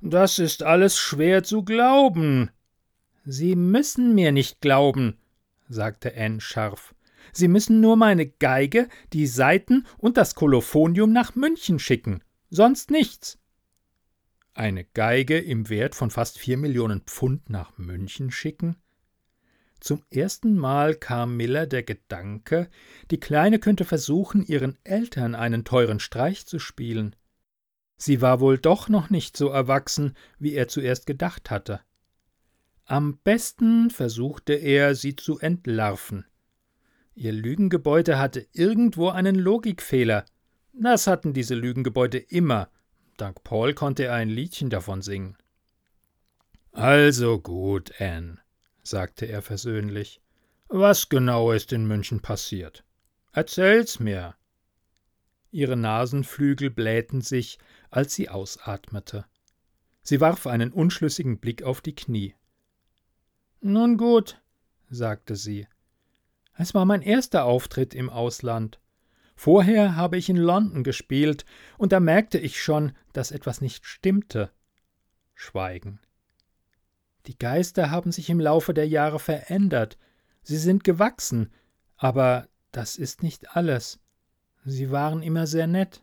das 0.00 0.38
ist 0.38 0.62
alles 0.62 0.98
schwer 0.98 1.44
zu 1.44 1.64
glauben. 1.64 2.50
Sie 3.24 3.54
müssen 3.54 4.14
mir 4.14 4.32
nicht 4.32 4.60
glauben, 4.60 5.18
sagte 5.68 6.16
Anne 6.16 6.40
scharf. 6.40 6.94
Sie 7.32 7.48
müssen 7.48 7.80
nur 7.80 7.96
meine 7.96 8.26
Geige, 8.26 8.88
die 9.12 9.26
Saiten 9.26 9.86
und 9.96 10.16
das 10.16 10.34
Kolophonium 10.34 11.12
nach 11.12 11.34
München 11.34 11.78
schicken. 11.78 12.22
Sonst 12.50 12.90
nichts. 12.90 13.38
Eine 14.54 14.84
Geige 14.84 15.38
im 15.38 15.68
Wert 15.70 15.94
von 15.94 16.10
fast 16.10 16.38
vier 16.38 16.58
Millionen 16.58 17.00
Pfund 17.02 17.48
nach 17.48 17.78
München 17.78 18.30
schicken? 18.30 18.76
Zum 19.80 20.04
ersten 20.10 20.56
Mal 20.56 20.94
kam 20.94 21.36
Miller 21.36 21.66
der 21.66 21.82
Gedanke, 21.82 22.68
die 23.10 23.18
Kleine 23.18 23.58
könnte 23.58 23.84
versuchen, 23.84 24.44
ihren 24.44 24.78
Eltern 24.84 25.34
einen 25.34 25.64
teuren 25.64 26.00
Streich 26.00 26.46
zu 26.46 26.58
spielen. 26.58 27.16
Sie 27.96 28.20
war 28.20 28.40
wohl 28.40 28.58
doch 28.58 28.88
noch 28.88 29.10
nicht 29.10 29.36
so 29.36 29.48
erwachsen, 29.48 30.14
wie 30.38 30.54
er 30.54 30.68
zuerst 30.68 31.06
gedacht 31.06 31.50
hatte. 31.50 31.80
Am 32.84 33.18
besten 33.18 33.90
versuchte 33.90 34.54
er, 34.54 34.94
sie 34.94 35.16
zu 35.16 35.38
entlarven. 35.38 36.26
Ihr 37.14 37.32
Lügengebäude 37.32 38.18
hatte 38.18 38.46
irgendwo 38.52 39.08
einen 39.08 39.36
Logikfehler. 39.36 40.24
Das 40.72 41.06
hatten 41.06 41.32
diese 41.32 41.54
Lügengebäude 41.54 42.18
immer. 42.18 42.70
Dank 43.16 43.44
Paul 43.44 43.74
konnte 43.74 44.04
er 44.04 44.14
ein 44.14 44.30
Liedchen 44.30 44.70
davon 44.70 45.02
singen. 45.02 45.36
Also 46.72 47.38
gut, 47.38 47.92
Anne, 48.00 48.38
sagte 48.82 49.26
er 49.26 49.42
versöhnlich. 49.42 50.20
Was 50.68 51.10
genau 51.10 51.52
ist 51.52 51.72
in 51.72 51.86
München 51.86 52.20
passiert? 52.20 52.82
Erzähl's 53.32 54.00
mir. 54.00 54.34
Ihre 55.50 55.76
Nasenflügel 55.76 56.70
blähten 56.70 57.20
sich, 57.20 57.58
als 57.90 58.14
sie 58.14 58.30
ausatmete. 58.30 59.26
Sie 60.02 60.20
warf 60.20 60.46
einen 60.46 60.72
unschlüssigen 60.72 61.38
Blick 61.38 61.62
auf 61.62 61.82
die 61.82 61.94
Knie. 61.94 62.34
Nun 63.64 63.96
gut, 63.96 64.40
sagte 64.90 65.36
sie. 65.36 65.68
Es 66.56 66.74
war 66.74 66.84
mein 66.84 67.00
erster 67.00 67.44
Auftritt 67.44 67.94
im 67.94 68.10
Ausland. 68.10 68.80
Vorher 69.36 69.94
habe 69.94 70.16
ich 70.16 70.28
in 70.28 70.36
London 70.36 70.82
gespielt, 70.82 71.44
und 71.78 71.92
da 71.92 72.00
merkte 72.00 72.38
ich 72.38 72.60
schon, 72.60 72.90
dass 73.12 73.30
etwas 73.30 73.60
nicht 73.60 73.86
stimmte. 73.86 74.50
Schweigen. 75.34 76.00
Die 77.26 77.38
Geister 77.38 77.92
haben 77.92 78.10
sich 78.10 78.30
im 78.30 78.40
Laufe 78.40 78.74
der 78.74 78.88
Jahre 78.88 79.20
verändert, 79.20 79.96
sie 80.42 80.58
sind 80.58 80.82
gewachsen, 80.82 81.52
aber 81.96 82.48
das 82.72 82.96
ist 82.96 83.22
nicht 83.22 83.56
alles. 83.56 84.00
Sie 84.64 84.90
waren 84.90 85.22
immer 85.22 85.46
sehr 85.46 85.68
nett. 85.68 86.02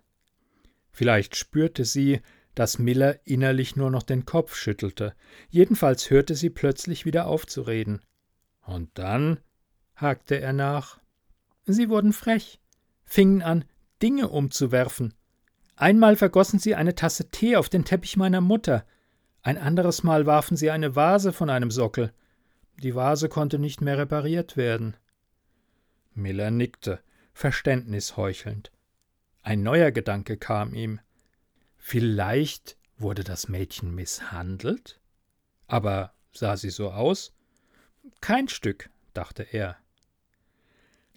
Vielleicht 0.92 1.36
spürte 1.36 1.84
sie, 1.84 2.22
dass 2.56 2.80
Miller 2.80 3.20
innerlich 3.26 3.76
nur 3.76 3.92
noch 3.92 4.04
den 4.04 4.26
Kopf 4.26 4.56
schüttelte. 4.56 5.14
Jedenfalls 5.50 6.10
hörte 6.10 6.36
sie 6.36 6.50
plötzlich 6.50 7.06
wieder 7.06 7.28
auf 7.28 7.46
zu 7.46 7.62
reden. 7.62 8.02
Und 8.66 8.90
dann? 8.96 9.40
hakte 9.96 10.40
er 10.40 10.54
nach. 10.54 11.00
Sie 11.66 11.90
wurden 11.90 12.14
frech, 12.14 12.60
fingen 13.06 13.42
an, 13.42 13.66
Dinge 14.02 14.30
umzuwerfen. 14.30 15.14
Einmal 15.76 16.16
vergossen 16.16 16.60
sie 16.60 16.76
eine 16.76 16.96
Tasse 16.96 17.30
Tee 17.32 17.56
auf 17.56 17.70
den 17.70 17.86
Teppich 17.86 18.18
meiner 18.18 18.42
Mutter. 18.42 18.86
Ein 19.42 19.58
anderes 19.58 20.04
Mal 20.04 20.26
warfen 20.26 20.58
sie 20.58 20.72
eine 20.72 20.96
Vase 20.96 21.32
von 21.32 21.50
einem 21.50 21.72
Sockel. 21.72 22.12
Die 22.82 22.96
Vase 22.96 23.30
konnte 23.30 23.60
nicht 23.60 23.82
mehr 23.82 23.98
repariert 23.98 24.58
werden. 24.58 24.96
Miller 26.14 26.52
nickte, 26.52 27.00
Verständnis 27.34 28.18
heuchelnd. 28.18 28.72
Ein 29.42 29.64
neuer 29.64 29.92
Gedanke 29.92 30.38
kam 30.38 30.74
ihm. 30.74 31.00
Vielleicht 31.90 32.78
wurde 33.00 33.24
das 33.24 33.48
Mädchen 33.48 33.96
misshandelt? 33.96 35.02
Aber 35.66 36.14
sah 36.32 36.56
sie 36.56 36.70
so 36.70 36.92
aus? 36.92 37.34
Kein 38.22 38.48
Stück, 38.48 38.92
dachte 39.16 39.42
er. 39.42 39.76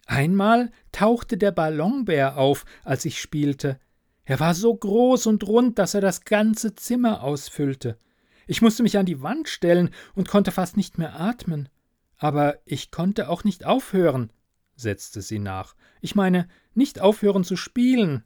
Einmal 0.07 0.73
tauchte 0.91 1.37
der 1.37 1.53
Ballonbär 1.53 2.39
auf, 2.39 2.65
als 2.85 3.05
ich 3.05 3.21
spielte. 3.21 3.79
Er 4.25 4.41
war 4.41 4.55
so 4.55 4.75
groß 4.75 5.27
und 5.27 5.47
rund, 5.47 5.79
dass 5.79 5.93
er 5.93 6.01
das 6.01 6.23
ganze 6.23 6.75
Zimmer 6.75 7.23
ausfüllte. 7.23 7.99
Ich 8.47 8.63
musste 8.63 8.83
mich 8.83 8.97
an 8.97 9.05
die 9.05 9.21
Wand 9.21 9.51
stellen 9.51 9.91
und 10.15 10.27
konnte 10.27 10.53
fast 10.53 10.79
nicht 10.79 10.97
mehr 10.97 11.21
atmen. 11.21 11.69
Aber 12.17 12.57
ich 12.65 12.91
konnte 12.91 13.29
auch 13.29 13.45
nicht 13.45 13.67
aufhören, 13.67 14.33
setzte 14.75 15.21
sie 15.21 15.39
nach. 15.39 15.77
Ich 16.01 16.15
meine, 16.15 16.49
nicht 16.73 16.99
aufhören 16.99 17.45
zu 17.45 17.57
spielen. 17.57 18.25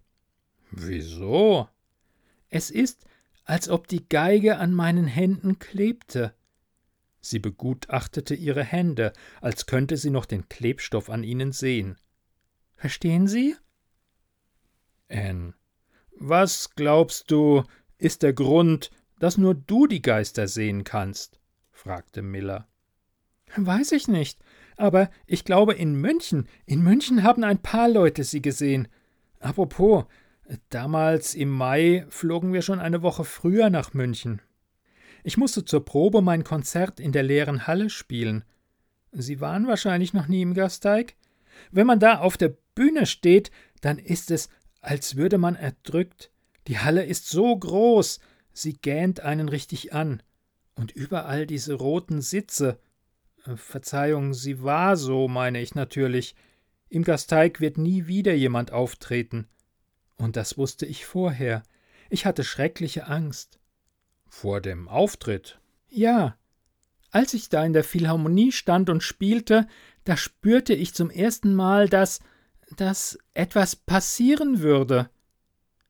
Wieso? 0.71 1.69
Es 2.49 2.71
ist, 2.71 3.05
als 3.45 3.69
ob 3.69 3.89
die 3.89 4.09
Geige 4.09 4.59
an 4.59 4.75
meinen 4.75 5.07
Händen 5.07 5.59
klebte. 5.59 6.35
Sie 7.21 7.39
begutachtete 7.39 8.35
ihre 8.35 8.65
Hände, 8.65 9.13
als 9.41 9.67
könnte 9.67 9.97
sie 9.97 10.11
noch 10.11 10.27
den 10.27 10.49
Klebstoff 10.49 11.11
an 11.11 11.25
ihnen 11.25 11.53
sehen. 11.53 11.97
Verstehen 12.77 13.27
Sie? 13.27 13.57
Anne, 15.09 15.55
was 16.19 16.75
glaubst 16.75 17.31
du, 17.31 17.65
ist 17.99 18.23
der 18.23 18.33
Grund, 18.33 18.91
dass 19.19 19.39
nur 19.39 19.55
du 19.55 19.87
die 19.87 20.03
Geister 20.03 20.49
sehen 20.49 20.85
kannst? 20.85 21.41
fragte 21.71 22.23
Miller. 22.23 22.69
Weiß 23.57 23.93
ich 23.93 24.09
nicht, 24.09 24.39
aber 24.77 25.11
ich 25.27 25.45
glaube 25.45 25.75
in 25.75 25.95
München, 25.95 26.49
in 26.67 26.83
München 26.83 27.23
haben 27.23 27.45
ein 27.45 27.63
paar 27.63 27.89
Leute 27.89 28.25
sie 28.25 28.43
gesehen. 28.43 28.89
Apropos, 29.41 30.05
damals 30.71 31.35
im 31.35 31.51
Mai 31.51 32.07
flogen 32.09 32.53
wir 32.53 32.63
schon 32.63 32.81
eine 32.81 33.03
Woche 33.03 33.25
früher 33.25 33.71
nach 33.71 33.95
München. 33.95 34.43
Ich 35.25 35.37
musste 35.37 35.65
zur 35.65 35.85
Probe 35.85 36.23
mein 36.23 36.45
Konzert 36.45 37.01
in 37.01 37.13
der 37.13 37.23
leeren 37.23 37.67
Halle 37.67 37.91
spielen. 37.91 38.45
Sie 39.13 39.41
waren 39.41 39.67
wahrscheinlich 39.67 40.13
noch 40.13 40.29
nie 40.29 40.43
im 40.43 40.55
Gasteig? 40.55 41.17
Wenn 41.71 41.87
man 41.87 41.99
da 41.99 42.19
auf 42.19 42.37
der 42.37 42.55
Bühne 42.75 43.07
steht, 43.07 43.51
dann 43.81 43.99
ist 43.99 44.31
es, 44.31 44.49
als 44.81 45.17
würde 45.17 45.39
man 45.39 45.57
erdrückt. 45.57 46.31
Die 46.69 46.79
Halle 46.79 47.05
ist 47.05 47.29
so 47.29 47.57
groß, 47.57 48.21
Sie 48.57 48.73
gähnt 48.73 49.21
einen 49.21 49.51
richtig 49.51 49.93
an. 49.93 50.23
Und 50.77 50.91
überall 50.91 51.47
diese 51.47 51.75
roten 51.75 52.23
Sitze. 52.23 52.79
Äh, 53.45 53.57
Verzeihung, 53.57 54.33
sie 54.33 54.63
war 54.63 54.97
so, 54.97 55.29
meine 55.29 55.61
ich 55.61 55.75
natürlich. 55.75 56.35
Im 56.89 57.05
Gasteig 57.05 57.61
wird 57.61 57.77
nie 57.77 58.07
wieder 58.07 58.33
jemand 58.33 58.73
auftreten. 58.73 59.47
Und 60.17 60.37
das 60.37 60.57
wusste 60.57 60.87
ich 60.87 61.05
vorher. 61.07 61.63
Ich 62.11 62.27
hatte 62.27 62.45
schreckliche 62.45 63.07
Angst. 63.07 63.59
Vor 64.29 64.61
dem 64.61 64.89
Auftritt? 64.89 65.59
Ja. 65.89 66.37
Als 67.11 67.35
ich 67.35 67.49
da 67.49 67.65
in 67.65 67.73
der 67.73 67.85
Philharmonie 67.85 68.53
stand 68.53 68.91
und 68.91 69.03
spielte, 69.03 69.67
da 70.05 70.17
spürte 70.17 70.75
ich 70.75 70.95
zum 70.95 71.11
ersten 71.11 71.55
Mal, 71.55 71.89
dass 71.89 72.21
dass 72.75 73.19
etwas 73.35 73.77
passieren 73.77 74.61
würde. 74.61 75.11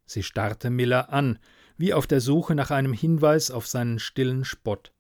Sie 0.05 0.23
starrte 0.23 0.71
Miller 0.71 1.13
an, 1.13 1.39
wie 1.77 1.95
auf 1.95 2.07
der 2.07 2.21
Suche 2.21 2.55
nach 2.55 2.71
einem 2.71 2.93
Hinweis 2.93 3.51
auf 3.51 3.67
seinen 3.67 3.99
stillen 3.99 4.45
Spott. 4.45 4.93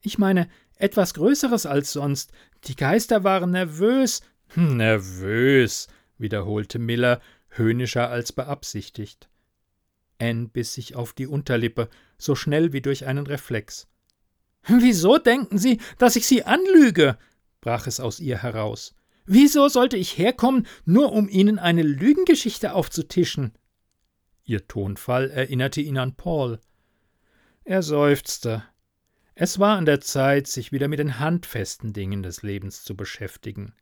Ich 0.00 0.18
meine, 0.18 0.48
etwas 0.76 1.14
Größeres 1.14 1.66
als 1.66 1.92
sonst. 1.92 2.32
Die 2.64 2.76
Geister 2.76 3.24
waren 3.24 3.50
nervös. 3.50 4.22
Nervös, 4.54 5.88
wiederholte 6.16 6.78
Miller, 6.78 7.20
höhnischer 7.50 8.10
als 8.10 8.32
beabsichtigt. 8.32 9.28
Anne 10.18 10.48
biss 10.48 10.74
sich 10.74 10.96
auf 10.96 11.12
die 11.12 11.26
Unterlippe, 11.26 11.88
so 12.18 12.34
schnell 12.34 12.72
wie 12.72 12.80
durch 12.80 13.06
einen 13.06 13.26
Reflex. 13.26 13.88
Wieso 14.66 15.18
denken 15.18 15.58
Sie, 15.58 15.80
dass 15.98 16.16
ich 16.16 16.26
Sie 16.26 16.44
anlüge? 16.44 17.16
brach 17.60 17.86
es 17.86 18.00
aus 18.00 18.20
ihr 18.20 18.42
heraus. 18.42 18.94
Wieso 19.26 19.68
sollte 19.68 19.96
ich 19.96 20.16
herkommen, 20.16 20.66
nur 20.84 21.12
um 21.12 21.28
Ihnen 21.28 21.58
eine 21.58 21.82
Lügengeschichte 21.82 22.72
aufzutischen? 22.72 23.52
Ihr 24.44 24.66
Tonfall 24.66 25.30
erinnerte 25.30 25.82
ihn 25.82 25.98
an 25.98 26.14
Paul. 26.16 26.60
Er 27.64 27.82
seufzte. 27.82 28.64
Es 29.34 29.58
war 29.58 29.76
an 29.76 29.84
der 29.84 30.00
Zeit, 30.00 30.46
sich 30.46 30.72
wieder 30.72 30.88
mit 30.88 30.98
den 30.98 31.18
handfesten 31.18 31.92
Dingen 31.92 32.22
des 32.22 32.42
Lebens 32.42 32.82
zu 32.82 32.96
beschäftigen. 32.96 33.74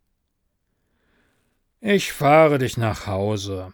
Ich 1.81 2.13
fahre 2.13 2.59
dich 2.59 2.77
nach 2.77 3.07
Hause. 3.07 3.73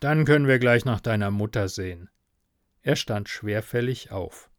Dann 0.00 0.24
können 0.24 0.46
wir 0.46 0.58
gleich 0.58 0.84
nach 0.84 1.00
deiner 1.00 1.30
Mutter 1.30 1.68
sehen. 1.68 2.08
Er 2.80 2.96
stand 2.96 3.28
schwerfällig 3.28 4.10
auf. 4.10 4.50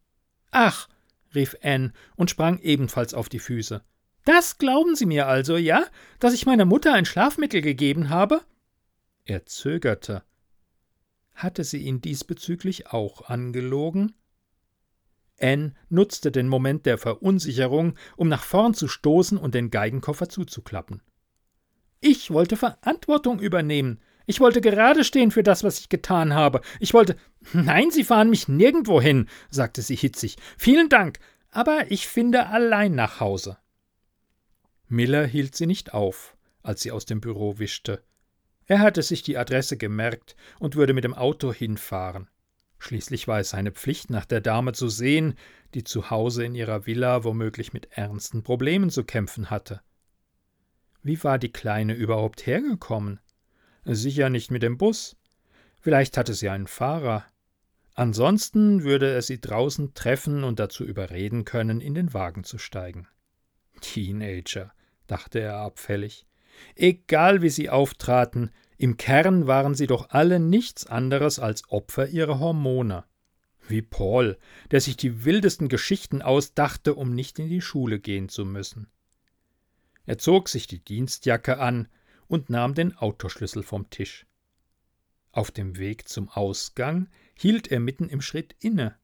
Ach, 0.52 0.88
rief 1.34 1.58
Anne 1.64 1.92
und 2.16 2.30
sprang 2.30 2.60
ebenfalls 2.60 3.14
auf 3.14 3.30
die 3.30 3.40
Füße. 3.40 3.84
Das 4.26 4.58
glauben 4.58 4.96
Sie 4.96 5.06
mir 5.06 5.28
also, 5.28 5.58
ja? 5.58 5.86
Dass 6.20 6.34
ich 6.34 6.46
meiner 6.46 6.66
Mutter 6.66 6.94
ein 6.94 7.06
Schlafmittel 7.06 7.62
gegeben 7.62 8.10
habe? 8.10 8.42
Er 9.26 9.46
zögerte. 9.46 10.24
Hatte 11.34 11.64
sie 11.64 11.80
ihn 11.80 12.00
diesbezüglich 12.00 12.88
auch 12.88 13.24
angelogen? 13.24 14.14
Anne 15.42 15.74
nutzte 15.90 16.32
den 16.32 16.48
Moment 16.48 16.86
der 16.86 16.98
Verunsicherung, 16.98 17.96
um 18.16 18.30
nach 18.30 18.44
vorn 18.44 18.76
zu 18.76 18.88
stoßen 18.88 19.38
und 19.38 19.56
den 19.56 19.72
Geigenkoffer 19.72 20.30
zuzuklappen. 20.30 21.02
Ich 22.06 22.32
wollte 22.32 22.58
Verantwortung 22.58 23.40
übernehmen. 23.40 24.02
Ich 24.26 24.42
wollte 24.42 24.60
gerade 24.60 25.06
stehen 25.06 25.32
für 25.32 25.42
das, 25.42 25.64
was 25.64 25.80
ich 25.80 25.88
getan 25.88 26.34
habe. 26.34 26.60
Ich 26.82 26.94
wollte. 26.94 27.16
Nein, 27.54 27.92
Sie 27.92 28.04
fahren 28.04 28.30
mich 28.30 28.50
nirgendwo 28.50 29.00
hin, 29.00 29.30
sagte 29.50 29.82
sie 29.82 29.96
hitzig. 29.96 30.36
Vielen 30.58 30.90
Dank, 30.90 31.20
aber 31.50 31.92
ich 31.92 32.10
finde 32.10 32.48
allein 32.48 32.94
nach 32.94 33.22
Hause. 33.22 33.58
Miller 34.90 35.26
hielt 35.26 35.56
sie 35.56 35.66
nicht 35.66 35.94
auf, 35.94 36.36
als 36.62 36.82
sie 36.82 36.92
aus 36.92 37.06
dem 37.06 37.22
Büro 37.22 37.58
wischte. 37.58 38.04
Er 38.66 38.80
hatte 38.80 39.02
sich 39.02 39.24
die 39.24 39.38
Adresse 39.38 39.78
gemerkt 39.78 40.36
und 40.60 40.76
würde 40.76 40.94
mit 40.94 41.06
dem 41.06 41.14
Auto 41.14 41.54
hinfahren. 41.54 42.30
Schließlich 42.80 43.30
war 43.30 43.40
es 43.40 43.52
seine 43.52 43.72
Pflicht, 43.72 44.10
nach 44.10 44.26
der 44.26 44.42
Dame 44.42 44.74
zu 44.74 44.90
sehen, 44.90 45.36
die 45.74 45.86
zu 45.86 46.10
Hause 46.10 46.44
in 46.44 46.54
ihrer 46.54 46.86
Villa 46.86 47.24
womöglich 47.24 47.72
mit 47.72 47.94
ernsten 47.94 48.44
Problemen 48.44 48.90
zu 48.90 49.06
kämpfen 49.06 49.50
hatte. 49.50 49.82
Wie 51.04 51.22
war 51.24 51.38
die 51.38 51.52
Kleine 51.52 51.94
überhaupt 51.94 52.46
hergekommen? 52.48 53.20
Sicher 53.84 54.30
nicht 54.30 54.52
mit 54.52 54.64
dem 54.64 54.78
Bus. 54.78 55.18
Vielleicht 55.82 56.16
hatte 56.18 56.34
sie 56.34 56.48
einen 56.48 56.68
Fahrer. 56.68 57.26
Ansonsten 57.94 58.84
würde 58.84 59.12
er 59.12 59.22
sie 59.22 59.42
draußen 59.42 59.94
treffen 59.94 60.46
und 60.46 60.60
dazu 60.60 60.86
überreden 60.86 61.44
können, 61.44 61.82
in 61.82 61.94
den 61.94 62.14
Wagen 62.14 62.46
zu 62.46 62.58
steigen. 62.58 63.08
Teenager, 63.82 64.72
dachte 65.08 65.40
er 65.40 65.58
abfällig. 65.58 66.26
Egal 66.76 67.42
wie 67.42 67.50
sie 67.50 67.70
auftraten, 67.70 68.52
im 68.78 68.96
Kern 68.96 69.46
waren 69.46 69.76
sie 69.76 69.88
doch 69.88 70.10
alle 70.10 70.40
nichts 70.40 70.88
anderes 70.88 71.38
als 71.38 71.70
Opfer 71.70 72.08
ihrer 72.08 72.40
Hormone. 72.40 73.04
Wie 73.68 73.82
Paul, 73.82 74.38
der 74.72 74.80
sich 74.80 74.96
die 74.96 75.26
wildesten 75.26 75.68
Geschichten 75.68 76.22
ausdachte, 76.22 76.96
um 76.96 77.14
nicht 77.14 77.40
in 77.40 77.50
die 77.50 77.62
Schule 77.62 78.00
gehen 78.00 78.30
zu 78.30 78.46
müssen. 78.46 78.88
Er 80.06 80.18
zog 80.18 80.50
sich 80.50 80.68
die 80.68 80.84
Dienstjacke 80.84 81.60
an 81.60 81.88
und 82.28 82.50
nahm 82.50 82.74
den 82.74 82.96
Autoschlüssel 82.98 83.64
vom 83.64 83.90
Tisch. 83.90 84.26
Auf 85.32 85.50
dem 85.52 85.78
Weg 85.78 86.08
zum 86.08 86.30
Ausgang 86.30 87.10
hielt 87.36 87.70
er 87.70 87.80
mitten 87.80 88.10
im 88.10 88.22
Schritt 88.22 88.56
inne. 88.60 88.96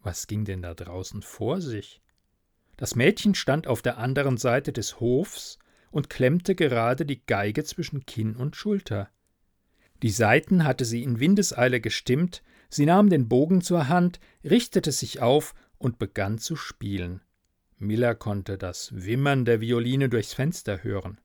Was 0.00 0.26
ging 0.26 0.44
denn 0.44 0.62
da 0.62 0.74
draußen 0.74 1.22
vor 1.22 1.60
sich? 1.60 2.00
Das 2.76 2.94
Mädchen 2.94 3.34
stand 3.34 3.66
auf 3.66 3.82
der 3.82 3.98
anderen 3.98 4.36
Seite 4.36 4.72
des 4.72 5.00
Hofs 5.00 5.58
und 5.90 6.10
klemmte 6.10 6.54
gerade 6.54 7.06
die 7.06 7.24
Geige 7.24 7.64
zwischen 7.64 8.04
Kinn 8.06 8.36
und 8.36 8.54
Schulter. 8.54 9.08
Die 10.02 10.10
Saiten 10.10 10.64
hatte 10.64 10.84
sie 10.84 11.02
in 11.02 11.20
Windeseile 11.20 11.80
gestimmt, 11.80 12.42
sie 12.68 12.84
nahm 12.84 13.08
den 13.08 13.28
Bogen 13.28 13.62
zur 13.62 13.88
Hand, 13.88 14.20
richtete 14.44 14.92
sich 14.92 15.20
auf 15.22 15.54
und 15.78 15.98
begann 15.98 16.38
zu 16.38 16.54
spielen. 16.54 17.22
Miller 17.78 18.14
konnte 18.14 18.56
das 18.56 18.90
Wimmern 18.94 19.44
der 19.44 19.60
Violine 19.60 20.08
durchs 20.08 20.32
Fenster 20.32 20.82
hören. 20.82 21.20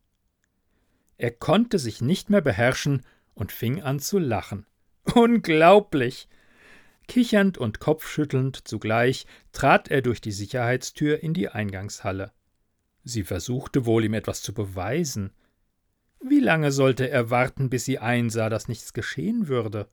Er 1.17 1.31
konnte 1.31 1.79
sich 1.79 2.01
nicht 2.01 2.29
mehr 2.29 2.41
beherrschen 2.41 3.03
und 3.33 3.51
fing 3.51 3.81
an 3.81 3.99
zu 3.99 4.19
lachen. 4.19 4.65
Unglaublich! 5.15 6.27
Kichernd 7.07 7.57
und 7.57 7.79
kopfschüttelnd 7.79 8.67
zugleich 8.67 9.25
trat 9.51 9.89
er 9.89 10.01
durch 10.01 10.21
die 10.21 10.31
Sicherheitstür 10.31 11.21
in 11.23 11.33
die 11.33 11.49
Eingangshalle. 11.49 12.31
Sie 13.03 13.23
versuchte 13.23 13.85
wohl, 13.85 14.05
ihm 14.05 14.13
etwas 14.13 14.41
zu 14.41 14.53
beweisen. 14.53 15.31
Wie 16.23 16.39
lange 16.39 16.71
sollte 16.71 17.09
er 17.09 17.29
warten, 17.29 17.69
bis 17.69 17.85
sie 17.85 17.99
einsah, 17.99 18.49
dass 18.49 18.67
nichts 18.67 18.93
geschehen 18.93 19.47
würde? 19.47 19.89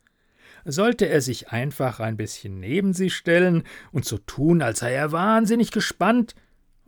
Sollte 0.64 1.06
er 1.08 1.20
sich 1.20 1.50
einfach 1.50 2.00
ein 2.00 2.16
bisschen 2.16 2.60
neben 2.60 2.92
sie 2.92 3.10
stellen 3.10 3.62
und 3.92 4.04
so 4.04 4.18
tun, 4.18 4.60
als 4.60 4.80
sei 4.80 4.92
er 4.92 5.12
wahnsinnig 5.12 5.72
gespannt 5.72 6.34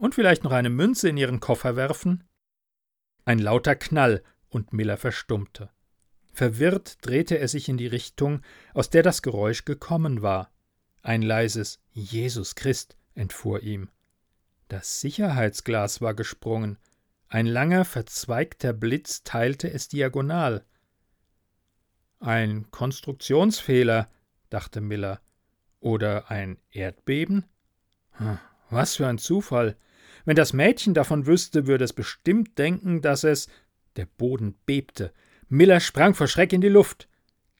und 0.00 0.14
vielleicht 0.14 0.44
noch 0.44 0.52
eine 0.52 0.70
Münze 0.70 1.10
in 1.10 1.16
ihren 1.18 1.40
Koffer 1.40 1.76
werfen? 1.76 2.24
Ein 3.26 3.38
lauter 3.38 3.76
Knall 3.76 4.22
und 4.48 4.72
Miller 4.72 4.96
verstummte. 4.96 5.70
Verwirrt 6.32 6.98
drehte 7.02 7.38
er 7.38 7.48
sich 7.48 7.68
in 7.68 7.76
die 7.76 7.86
Richtung, 7.86 8.40
aus 8.72 8.88
der 8.88 9.02
das 9.02 9.20
Geräusch 9.20 9.66
gekommen 9.66 10.22
war. 10.22 10.50
Ein 11.02 11.20
leises 11.20 11.80
Jesus 11.92 12.54
Christ 12.54 12.96
entfuhr 13.14 13.62
ihm. 13.62 13.90
Das 14.68 15.00
Sicherheitsglas 15.00 16.00
war 16.00 16.14
gesprungen. 16.14 16.78
Ein 17.28 17.46
langer, 17.46 17.84
verzweigter 17.84 18.72
Blitz 18.72 19.22
teilte 19.22 19.70
es 19.70 19.88
diagonal. 19.88 20.64
Ein 22.20 22.70
Konstruktionsfehler, 22.70 24.10
dachte 24.48 24.80
Miller. 24.80 25.20
Oder 25.78 26.30
ein 26.30 26.58
Erdbeben? 26.70 27.44
Hm, 28.12 28.38
was 28.70 28.96
für 28.96 29.06
ein 29.06 29.18
Zufall. 29.18 29.76
Wenn 30.30 30.36
das 30.36 30.52
Mädchen 30.52 30.94
davon 30.94 31.26
wüsste, 31.26 31.66
würde 31.66 31.82
es 31.82 31.92
bestimmt 31.92 32.56
denken, 32.56 33.02
dass 33.02 33.24
es. 33.24 33.48
Der 33.96 34.06
Boden 34.06 34.54
bebte. 34.64 35.12
Miller 35.48 35.80
sprang 35.80 36.14
vor 36.14 36.28
Schreck 36.28 36.52
in 36.52 36.60
die 36.60 36.68
Luft. 36.68 37.08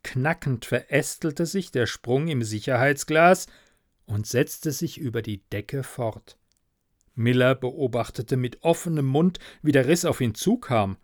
Knackend 0.05 0.67
verästelte 0.67 1.47
sich 1.47 1.73
der 1.73 1.87
Sprung 1.87 2.29
im 2.29 2.45
Sicherheitsglas 2.45 3.49
und 4.07 4.29
setzte 4.29 4.71
sich 4.71 4.99
über 4.99 5.21
die 5.21 5.39
Decke 5.51 5.83
fort. 5.83 6.39
Miller 7.17 7.57
beobachtete 7.57 8.37
mit 8.37 8.63
offenem 8.63 9.07
Mund, 9.07 9.41
wie 9.63 9.73
der 9.73 9.89
Riss 9.89 10.05
auf 10.05 10.21
ihn 10.21 10.37
zukam. 10.37 10.97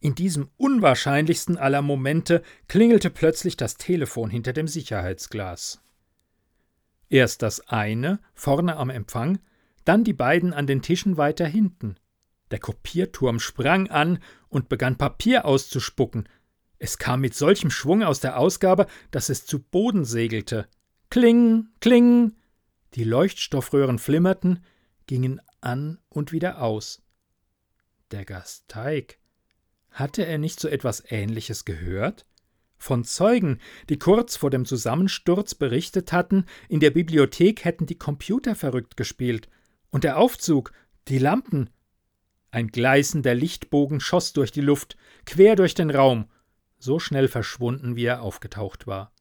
In 0.00 0.14
diesem 0.14 0.48
unwahrscheinlichsten 0.56 1.58
aller 1.58 1.82
Momente 1.82 2.42
klingelte 2.68 3.10
plötzlich 3.10 3.58
das 3.58 3.76
Telefon 3.76 4.30
hinter 4.30 4.54
dem 4.54 4.66
Sicherheitsglas. 4.66 5.82
Erst 7.10 7.42
das 7.42 7.68
eine, 7.68 8.18
vorne 8.32 8.78
am 8.78 8.88
Empfang, 8.88 9.40
dann 9.84 10.04
die 10.04 10.12
beiden 10.12 10.52
an 10.52 10.66
den 10.66 10.82
Tischen 10.82 11.16
weiter 11.16 11.46
hinten. 11.46 11.96
Der 12.50 12.58
Kopierturm 12.58 13.38
sprang 13.38 13.88
an 13.88 14.18
und 14.48 14.68
begann 14.68 14.98
Papier 14.98 15.44
auszuspucken. 15.44 16.28
Es 16.78 16.98
kam 16.98 17.20
mit 17.20 17.34
solchem 17.34 17.70
Schwung 17.70 18.02
aus 18.02 18.20
der 18.20 18.38
Ausgabe, 18.38 18.86
dass 19.10 19.28
es 19.28 19.46
zu 19.46 19.60
Boden 19.60 20.04
segelte. 20.04 20.66
Kling, 21.10 21.68
kling. 21.80 22.34
Die 22.94 23.04
Leuchtstoffröhren 23.04 23.98
flimmerten, 23.98 24.64
gingen 25.06 25.40
an 25.60 25.98
und 26.08 26.32
wieder 26.32 26.62
aus. 26.62 27.02
Der 28.10 28.24
Gasteig. 28.24 29.18
Hatte 29.90 30.24
er 30.24 30.38
nicht 30.38 30.58
so 30.58 30.68
etwas 30.68 31.04
Ähnliches 31.08 31.64
gehört? 31.64 32.26
Von 32.78 33.04
Zeugen, 33.04 33.60
die 33.88 33.98
kurz 33.98 34.36
vor 34.36 34.50
dem 34.50 34.64
Zusammensturz 34.64 35.54
berichtet 35.54 36.12
hatten, 36.12 36.46
in 36.68 36.80
der 36.80 36.90
Bibliothek 36.90 37.64
hätten 37.64 37.86
die 37.86 37.98
Computer 37.98 38.54
verrückt 38.54 38.96
gespielt. 38.96 39.48
Und 39.90 40.04
der 40.04 40.18
Aufzug, 40.18 40.72
die 41.08 41.18
Lampen, 41.18 41.70
ein 42.50 42.68
gleißender 42.68 43.34
Lichtbogen 43.34 44.00
schoss 44.00 44.32
durch 44.32 44.50
die 44.52 44.60
Luft, 44.60 44.96
quer 45.26 45.56
durch 45.56 45.74
den 45.74 45.90
Raum, 45.90 46.28
so 46.78 46.98
schnell 46.98 47.28
verschwunden, 47.28 47.96
wie 47.96 48.04
er 48.04 48.22
aufgetaucht 48.22 48.86
war. 48.86 49.12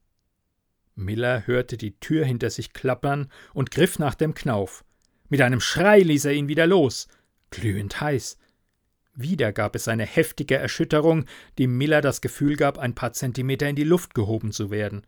Miller 0.95 1.45
hörte 1.47 1.77
die 1.77 1.99
Tür 1.99 2.25
hinter 2.25 2.49
sich 2.49 2.73
klappern 2.73 3.31
und 3.53 3.71
griff 3.71 3.99
nach 3.99 4.15
dem 4.15 4.33
Knauf. 4.33 4.83
Mit 5.29 5.41
einem 5.41 5.61
Schrei 5.61 5.99
ließ 5.99 6.25
er 6.25 6.33
ihn 6.33 6.47
wieder 6.47 6.67
los, 6.67 7.07
glühend 7.51 8.01
heiß. 8.01 8.37
Wieder 9.13 9.51
gab 9.51 9.75
es 9.75 9.87
eine 9.87 10.05
heftige 10.05 10.55
Erschütterung, 10.55 11.25
die 11.57 11.67
Miller 11.67 12.01
das 12.01 12.21
Gefühl 12.21 12.55
gab, 12.55 12.77
ein 12.77 12.95
paar 12.95 13.13
Zentimeter 13.13 13.67
in 13.67 13.75
die 13.75 13.83
Luft 13.83 14.15
gehoben 14.15 14.51
zu 14.51 14.71
werden. 14.71 15.05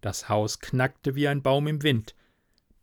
Das 0.00 0.28
Haus 0.28 0.60
knackte 0.60 1.14
wie 1.14 1.28
ein 1.28 1.42
Baum 1.42 1.66
im 1.66 1.82
Wind. 1.82 2.14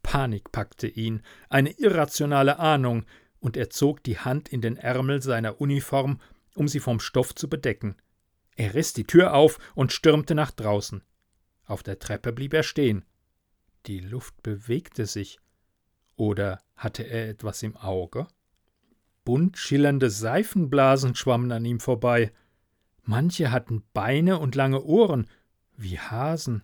Panik 0.05 0.51
packte 0.51 0.87
ihn, 0.87 1.23
eine 1.49 1.71
irrationale 1.71 2.59
Ahnung, 2.59 3.05
und 3.39 3.57
er 3.57 3.71
zog 3.71 4.03
die 4.03 4.19
Hand 4.19 4.47
in 4.49 4.61
den 4.61 4.77
Ärmel 4.77 5.23
seiner 5.23 5.59
Uniform, 5.59 6.21
um 6.53 6.67
sie 6.67 6.79
vom 6.79 6.99
Stoff 6.99 7.33
zu 7.33 7.49
bedecken. 7.49 7.95
Er 8.55 8.75
riss 8.75 8.93
die 8.93 9.05
Tür 9.05 9.33
auf 9.33 9.57
und 9.73 9.91
stürmte 9.91 10.35
nach 10.35 10.51
draußen. 10.51 11.03
Auf 11.65 11.81
der 11.81 11.97
Treppe 11.97 12.31
blieb 12.31 12.53
er 12.53 12.61
stehen. 12.61 13.03
Die 13.87 13.99
Luft 13.99 14.43
bewegte 14.43 15.07
sich. 15.07 15.39
Oder 16.15 16.61
hatte 16.75 17.01
er 17.01 17.27
etwas 17.27 17.63
im 17.63 17.75
Auge? 17.75 18.27
Bunt 19.23 19.57
schillernde 19.57 20.11
Seifenblasen 20.11 21.15
schwammen 21.15 21.51
an 21.51 21.65
ihm 21.65 21.79
vorbei. 21.79 22.31
Manche 23.01 23.51
hatten 23.51 23.83
Beine 23.91 24.37
und 24.37 24.53
lange 24.53 24.83
Ohren, 24.83 25.27
wie 25.75 25.97
Hasen. 25.97 26.63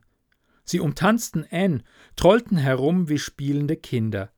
Sie 0.72 0.80
umtanzten 0.80 1.46
Anne, 1.52 1.84
trollten 2.16 2.56
herum 2.56 3.10
wie 3.10 3.20
spielende 3.20 3.76
Kinder. 3.76 4.32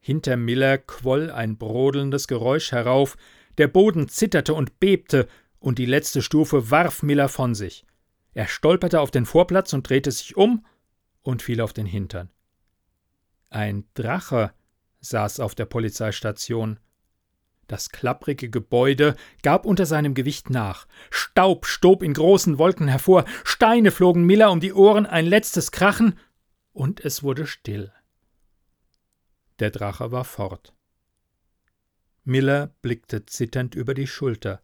Hinter 0.00 0.38
Miller 0.38 0.78
quoll 0.78 1.30
ein 1.30 1.58
brodelndes 1.58 2.26
Geräusch 2.26 2.72
herauf, 2.72 3.18
der 3.58 3.68
Boden 3.68 4.08
zitterte 4.08 4.54
und 4.54 4.80
bebte, 4.80 5.28
und 5.58 5.78
die 5.78 5.84
letzte 5.84 6.22
Stufe 6.22 6.70
warf 6.70 7.02
Miller 7.02 7.28
von 7.28 7.54
sich. 7.54 7.84
Er 8.32 8.48
stolperte 8.48 8.98
auf 8.98 9.10
den 9.10 9.26
Vorplatz 9.26 9.74
und 9.74 9.86
drehte 9.86 10.10
sich 10.10 10.38
um 10.38 10.64
und 11.20 11.42
fiel 11.42 11.60
auf 11.60 11.74
den 11.74 11.84
Hintern. 11.84 12.30
Ein 13.50 13.84
Drache 13.92 14.54
saß 15.00 15.38
auf 15.38 15.54
der 15.54 15.66
Polizeistation. 15.66 16.80
Das 17.68 17.90
klapprige 17.90 18.50
Gebäude 18.50 19.16
gab 19.42 19.64
unter 19.64 19.86
seinem 19.86 20.14
Gewicht 20.14 20.50
nach. 20.50 20.86
Staub 21.10 21.66
stob 21.66 22.02
in 22.02 22.12
großen 22.12 22.58
Wolken 22.58 22.88
hervor, 22.88 23.24
Steine 23.44 23.90
flogen 23.90 24.24
Miller 24.24 24.50
um 24.50 24.60
die 24.60 24.72
Ohren, 24.72 25.06
ein 25.06 25.26
letztes 25.26 25.72
Krachen, 25.72 26.18
und 26.72 27.00
es 27.04 27.22
wurde 27.22 27.46
still. 27.46 27.92
Der 29.58 29.70
Drache 29.70 30.10
war 30.10 30.24
fort. 30.24 30.74
Miller 32.24 32.74
blickte 32.82 33.26
zitternd 33.26 33.74
über 33.74 33.94
die 33.94 34.06
Schulter. 34.06 34.62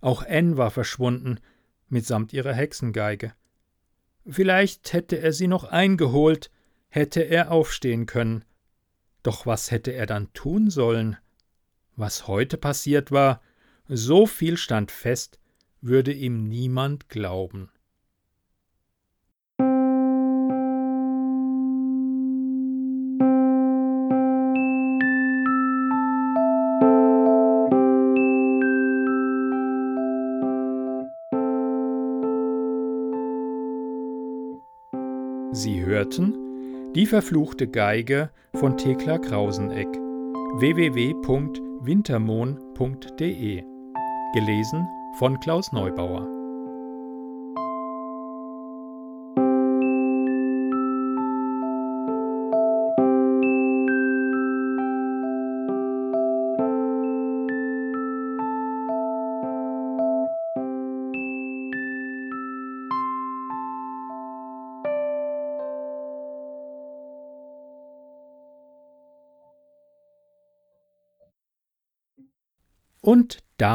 Auch 0.00 0.24
Anne 0.26 0.56
war 0.56 0.70
verschwunden, 0.70 1.40
mitsamt 1.88 2.32
ihrer 2.32 2.52
Hexengeige. 2.52 3.34
Vielleicht 4.28 4.92
hätte 4.92 5.16
er 5.16 5.32
sie 5.32 5.46
noch 5.46 5.64
eingeholt, 5.64 6.50
hätte 6.88 7.22
er 7.22 7.50
aufstehen 7.50 8.06
können. 8.06 8.44
Doch 9.22 9.46
was 9.46 9.70
hätte 9.70 9.92
er 9.92 10.06
dann 10.06 10.32
tun 10.32 10.70
sollen? 10.70 11.16
Was 11.98 12.28
heute 12.28 12.58
passiert 12.58 13.10
war, 13.10 13.40
so 13.88 14.26
viel 14.26 14.58
stand 14.58 14.90
fest, 14.90 15.38
würde 15.80 16.12
ihm 16.12 16.46
niemand 16.46 17.08
glauben. 17.08 17.70
Sie 35.52 35.82
hörten 35.82 36.92
Die 36.94 37.06
verfluchte 37.06 37.66
Geige 37.66 38.28
von 38.52 38.76
Thekla 38.76 39.16
Krauseneck 39.16 39.88
www.wintermohn.de 41.86 43.62
Gelesen 44.34 44.88
von 45.18 45.38
Klaus 45.38 45.70
Neubauer 45.72 46.35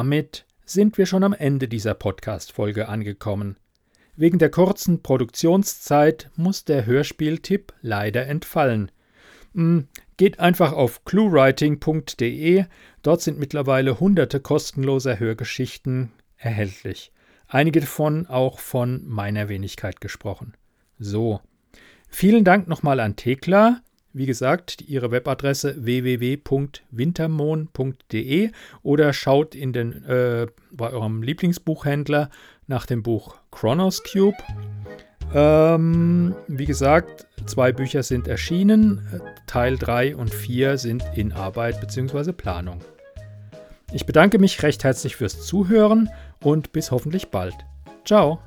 damit 0.01 0.47
sind 0.65 0.97
wir 0.97 1.05
schon 1.05 1.23
am 1.23 1.31
Ende 1.33 1.67
dieser 1.67 1.93
Podcast-Folge 1.93 2.89
angekommen. 2.89 3.57
Wegen 4.15 4.39
der 4.39 4.49
kurzen 4.49 5.03
Produktionszeit 5.03 6.31
muss 6.35 6.65
der 6.65 6.87
Hörspieltipp 6.87 7.71
leider 7.83 8.25
entfallen. 8.25 8.91
Hm, 9.53 9.89
geht 10.17 10.39
einfach 10.39 10.73
auf 10.73 11.05
cluewriting.de, 11.05 12.65
dort 13.03 13.21
sind 13.21 13.37
mittlerweile 13.37 13.99
hunderte 13.99 14.39
kostenloser 14.39 15.19
Hörgeschichten 15.19 16.11
erhältlich. 16.35 17.11
Einige 17.47 17.81
davon 17.81 18.25
auch 18.25 18.57
von 18.57 19.03
meiner 19.05 19.49
Wenigkeit 19.49 20.01
gesprochen. 20.01 20.57
So. 20.97 21.41
Vielen 22.09 22.43
Dank 22.43 22.67
nochmal 22.67 22.99
an 23.01 23.17
Thekla 23.17 23.81
wie 24.13 24.25
gesagt, 24.25 24.81
Ihre 24.81 25.11
Webadresse 25.11 25.75
www.wintermond.de 25.83 28.51
oder 28.83 29.13
schaut 29.13 29.55
in 29.55 29.73
den, 29.73 30.03
äh, 30.05 30.47
bei 30.71 30.91
eurem 30.91 31.23
Lieblingsbuchhändler 31.23 32.29
nach 32.67 32.85
dem 32.85 33.03
Buch 33.03 33.35
Chronos 33.51 34.03
Cube. 34.03 34.37
Ähm, 35.33 36.35
wie 36.47 36.65
gesagt, 36.65 37.25
zwei 37.45 37.71
Bücher 37.71 38.03
sind 38.03 38.27
erschienen, 38.27 39.07
Teil 39.47 39.77
3 39.77 40.15
und 40.15 40.33
4 40.33 40.77
sind 40.77 41.03
in 41.15 41.31
Arbeit 41.31 41.79
bzw. 41.79 42.33
Planung. 42.33 42.81
Ich 43.93 44.05
bedanke 44.05 44.39
mich 44.39 44.61
recht 44.63 44.83
herzlich 44.83 45.15
fürs 45.15 45.45
Zuhören 45.45 46.09
und 46.41 46.71
bis 46.71 46.91
hoffentlich 46.91 47.27
bald. 47.27 47.55
Ciao! 48.05 48.39